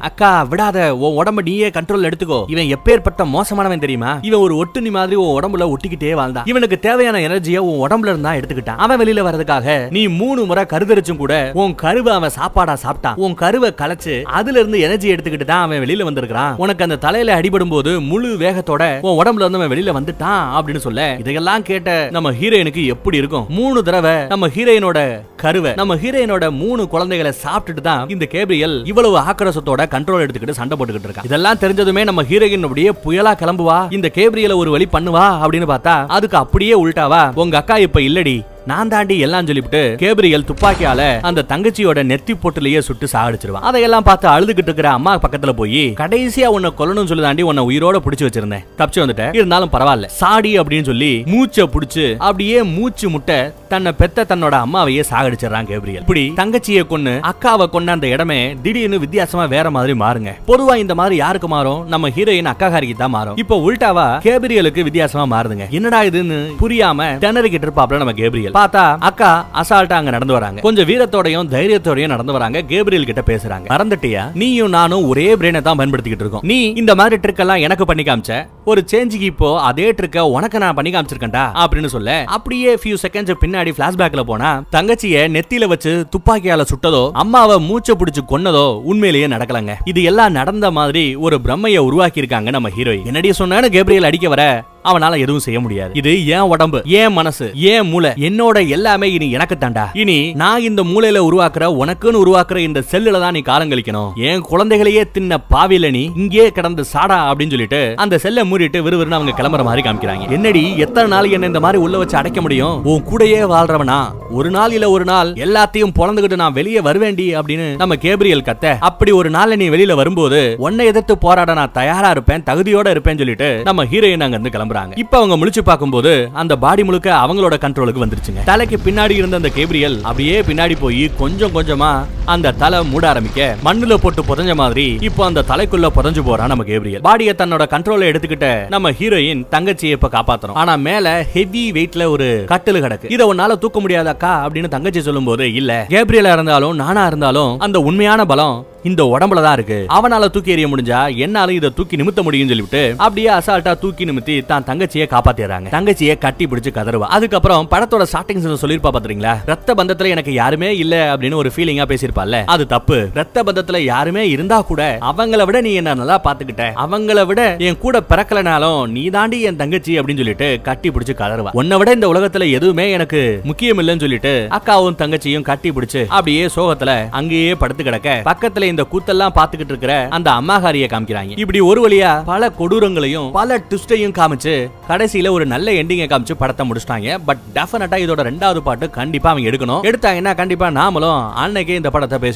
[0.09, 2.39] அக்கா விடாத உன் உடம்ப நீயே கண்ட்ரோல் எடுத்துக்கோ.
[2.53, 4.11] இவன் எப்பேற்பட்ட மோசமானவன் தெரியுமா?
[4.21, 8.81] இவன் ஒரு ஒட்டுணி மாதிரி உன் உடம்புல ஒட்டிக்கிட்டே வாழ்ந்தான் இவனுக்கு தேவையான எனர்ஜியை உன் உடம்புல இருந்தா எடுத்துக்கிட்டான்.
[8.85, 13.17] அவன் வெளியில வர்றதுக்காக நீ மூணு முறை கருதரிச்சும் கூட உன் கருவை அவன் சாப்பாடா சாப்பிட்டான்.
[13.25, 17.73] உன் கருவை கலைச்சு அதுல இருந்து எனர்ஜி எடுத்துக்கிட்டு தான் அவன் வெளியில வந்திருக்கான் உனக்கு அந்த தலையில அடிபடும்
[17.75, 22.83] போது முழு வேகத்தோட உன் உடம்புல இருந்து அவன் வெளியில வந்துட்டான் அப்படின்னு சொல்ல இதையெல்லாம் கேட்ட நம்ம ஹீரோயினுக்கு
[22.95, 23.45] எப்படி இருக்கும்?
[23.57, 24.99] மூணு தடவை நம்ம ஹீரோயினோட
[25.35, 31.09] கருவை நம்ம ஹீரோயினோட மூணு குழந்தைகளை சாப்பிட்டுட்டு தான் இந்த கேப்ரியல் இவ்வளவு ஆக்ரோஷத்தோட கண்ட்ரோல் எடுத்துக்கிட்டு சண்டை போட்டுக்கிட்டு
[31.09, 35.95] இருக்கா இதெல்லாம் தெரிஞ்சதுமே நம்ம ஹீரோயின் அப்படியே புயலா கிளம்புவா இந்த கேப்ரியலை ஒரு வழி பண்ணுவா அப்படின்னு பார்த்தா
[36.17, 42.01] அதுக்கு அப்படியே உள்டாவா உங்க அக்கா இப்ப இல்லடி நான் தாண்டி எல்லாம் சொல்லிவிட்டு கேப்ரியல் துப்பாக்கியால அந்த தங்கச்சியோட
[42.11, 43.65] நெத்தி பொட்டுலயே சுட்டு சாகடிச்சிருவான்.
[43.69, 48.27] அதையெல்லாம் பார்த்து அழுதுகிட்டு இருக்கிற அம்மா பக்கத்துல போய் கடைசியா உன்னை கொல்லணும்னு சொல்லி தாண்டி உன்னை உயிரோட பிடிச்சு
[48.27, 48.63] வச்சிருந்தேன்.
[48.77, 49.33] தப்பிச்சு வந்துட்டேன்.
[49.33, 50.05] இருந்தாலும் பரவாயில்ல.
[50.05, 56.01] சாடி அப்படின்னு சொல்லி மூச்சை புடிச்சு அப்படியே மூச்சு முட்டை தன்னை பெத்த தன்னோட அம்மாவையே சாகடிச்சிடறான் கேப்ரியல்.
[56.05, 60.33] இப்படி தங்கச்சியை கொன்னு அக்காவை கொண்ட அந்த இடமே திடீர்னு வித்தியாசமா வேற மாதிரி மாறுங்க.
[60.47, 61.87] பொதுவா இந்த மாதிரி யாருக்கு மாறும்?
[61.87, 63.37] நம்ம ஹீரோயின் அக்காகாரிக்கு தான் மாறும்.
[63.37, 65.69] இப்போ உல்டாவா கேப்ரியலுக்கு வித்தியாசமா மாறுதுங்க.
[65.69, 68.51] என்னடா இதுன்னு புரியாம திணறிக்கிட்டு இருப்பாப்ல நம்ம கேப்ரியல்.
[68.57, 69.29] பார்த்தா அக்கா
[69.61, 70.59] அசால்ட்டா அங்க நடந்து வராங்க.
[70.65, 72.57] கொஞ்சம் வீரத்தோடையும் தைரியத்தோடையும் நடந்து வராங்க.
[72.71, 73.65] கேப்ரியல் கிட்ட பேசுறாங்க.
[73.73, 74.23] மறந்துட்டியா?
[74.41, 76.45] நீயும் நானும் ஒரே பிரெயினை தான் பயன்படுத்திக்கிட்டு இருக்கோம்.
[76.51, 78.33] நீ இந்த மாதிரி ட்ரிக் எல்லாம் எனக்கு பண்ணி காமிச்ச?
[78.71, 83.71] ஒரு சேஞ்சுக்கு இப்போ அதே ட்ரிக்க உனக்கு நான் பண்ணி காமிச்சிருக்கேன்டா அப்படின்னு சொல்ல அப்படியே ஃபியூ செகண்ட்ஸ் பின்னாடி
[83.79, 89.73] பிளாஷ்பேக்ல போனா தங்கச்சிய நெத்தியில வச்சு துப்பாக்கியால சுட்டதோ அம்மாவை மூச்சை பிடிச்சு கொன்னதோ உண்மையிலேயே நடக்கலங்க.
[89.93, 94.43] இது எல்லாம் நடந்த மாதிரி ஒரு பிரம்மைய உருவாக்கி இருக்காங்க நம்ம ஹீரோயின் என்னடி சொன்னான்னு கேப்ரியல் அடிக்க வர
[94.89, 95.91] அவனால எதுவும் செய்ய முடியாது.
[96.01, 100.81] இது ஏன் உடம்பு ஏன் மனசு ஏன் மூளை என்னோட எல்லாமே இனி எனக்கு தாண்டா இனி நான் இந்த
[100.91, 104.11] மூளையில உருவாக்குற உனக்குன்னு உருவாக்குற இந்த செல்லுல தான் நீ காலம் கழிக்கணும்.
[104.29, 109.35] என் குழந்தைகளையே தின்ன பாவில நீ இங்கே கிடந்து சாடா அப்படின்னு சொல்லிட்டு அந்த செல்லை மூடிட்டு விறுவிறுன்னு அவங்க
[109.39, 110.27] கிளம்புற மாதிரி காமிக்கிறாங்க.
[110.37, 112.75] என்னடி எத்தனை நாள் என்ன இந்த மாதிரி உள்ள வச்சு அடைக்க முடியும்?
[112.91, 113.99] உன் கூடயே வாழ்றவனா?
[114.39, 119.11] ஒரு நாள் இல்ல ஒரு நாள் எல்லாத்தையும் பொழந்துகிட்டு நான் வெளியே வருவேண்டி அப்படின்னு நம்ம கேப்ரியல் கத்த அப்படி
[119.19, 123.85] ஒரு நாள் நீ வெளியில வரும்போது உன்னை எதிர்த்து போராட நான் தயாரா இருப்பேன் தகுதியோட இருப்பேன்னு சொல்லிட்டு நம்ம
[123.91, 126.11] ஹீரோயின் அங்க இருந்து கிளம்புறாங்க இப்ப அவங்க முழிச்சு பார்க்கும்போது
[126.41, 128.41] அந்த பாடி முழுக்க அவங்களோட கண்ட்ரோலுக்கு வந்துருச்சுங்க.
[128.51, 131.91] தலைக்கு பின்னாடி இருந்த அந்த கேப்ரியல் அப்படியே பின்னாடி போய் கொஞ்சம் கொஞ்சமா
[132.33, 137.03] அந்த தலை மூட ஆரம்பிக்க மண்ணுல போட்டு புதஞ்ச மாதிரி இப்போ அந்த தலைக்குள்ள புதஞ்சு போறா நம்ம கேப்ரியல்.
[137.07, 142.83] பாடியை தன்னோட கண்ட்ரோல எடுத்துக்கிட்ட நம்ம ஹீரோயின் தங்கச்சியை இப்ப காப்பாத்துறோம் ஆனா மேல ஹெவி வெயிட்ல ஒரு கட்டில்
[142.85, 143.11] கிடக்கு.
[143.15, 148.55] இதை உன்னால தூக்க முடியாதாக்கா அப்படின்னு தங்கச்சி சொல்லும்போது இல்ல கேப்ரியலா இருந்தாலும் நானா இருந்தாலும் அந்த உண்மையான பலம்
[148.89, 149.77] இந்த உடம்புல தான் இருக்கு.
[149.97, 154.65] அவனால தூக்கி எறிய முடிஞ்சா என்னால இதை தூக்கி நிமித்த முடியும்னு சொல்லிவிட்டு அப்படியே அசால்ட்டா தூக்கி நிமித்தி தான்
[154.69, 155.67] தங்கச்சியை காப்பாத்திடுறாங்க.
[155.75, 157.07] தங்கச்சியை கட்டி பிடிச்சு கதறுவா.
[157.17, 162.67] அதுக்கப்புறம் படத்தோட ஸ்டார்டிங்ஸ் சொல்லிருப்பா பாத்தீங்களா ரத்த பந்தத்துல எனக்கு யாருமே இல்ல அப்படின்னு ஒரு ஃபீலிங்கா பேசியிருப்பால அது
[162.67, 162.97] தப்பு.
[163.19, 164.81] ரத்த பந்தத்துல யாருமே இருந்தா கூட
[165.11, 169.99] அவங்கள விட நீ என்ன நல்லா பாத்துக்கிட்ட அவங்கள விட என் கூட பிறக்கலனாலும் நீ தாண்டி என் தங்கச்சி
[169.99, 171.53] அப்படின்னு சொல்லிட்டு கட்டி பிடிச்சு கதறுவா.
[171.61, 176.91] உன்னை விட இந்த உலகத்துல எதுவுமே எனக்கு முக்கியம் இல்லைன்னு சொல்லிட்டு அக்காவும் தங்கச்சியும் கட்டி பிடிச்சு அப்படியே சோகத்துல
[177.21, 178.19] அங்கேயே படுத்து கிடக்க.
[178.31, 181.33] பக்கத்துல இந்த கூத்தெல்லாம் பாத்துக்கிட்டு இருக்கிற அந்த அம்மாகாரிய காமிக்கிறாங்க.
[181.43, 184.55] இப்படி ஒரு வழியா பல கொடூரங்களையும் பல ட்விஸ்டையும் காமிச்சு
[184.91, 187.17] கடைசியில ஒரு நல்ல எண்டிங்கை காமிச்சு படத்தை முடிச்சிட்டாங்க.
[187.27, 189.81] பட் டெஃபினட்டா இதோட ரெண்டாவது பாட்டு கண்டிப்பா அவங்க எடுக்கணும்.
[189.89, 192.31] எடுத்தாங்கன்னா கண்டிப்பா நாமளும் அன்னைக்கே இந்த படத்தை பேசி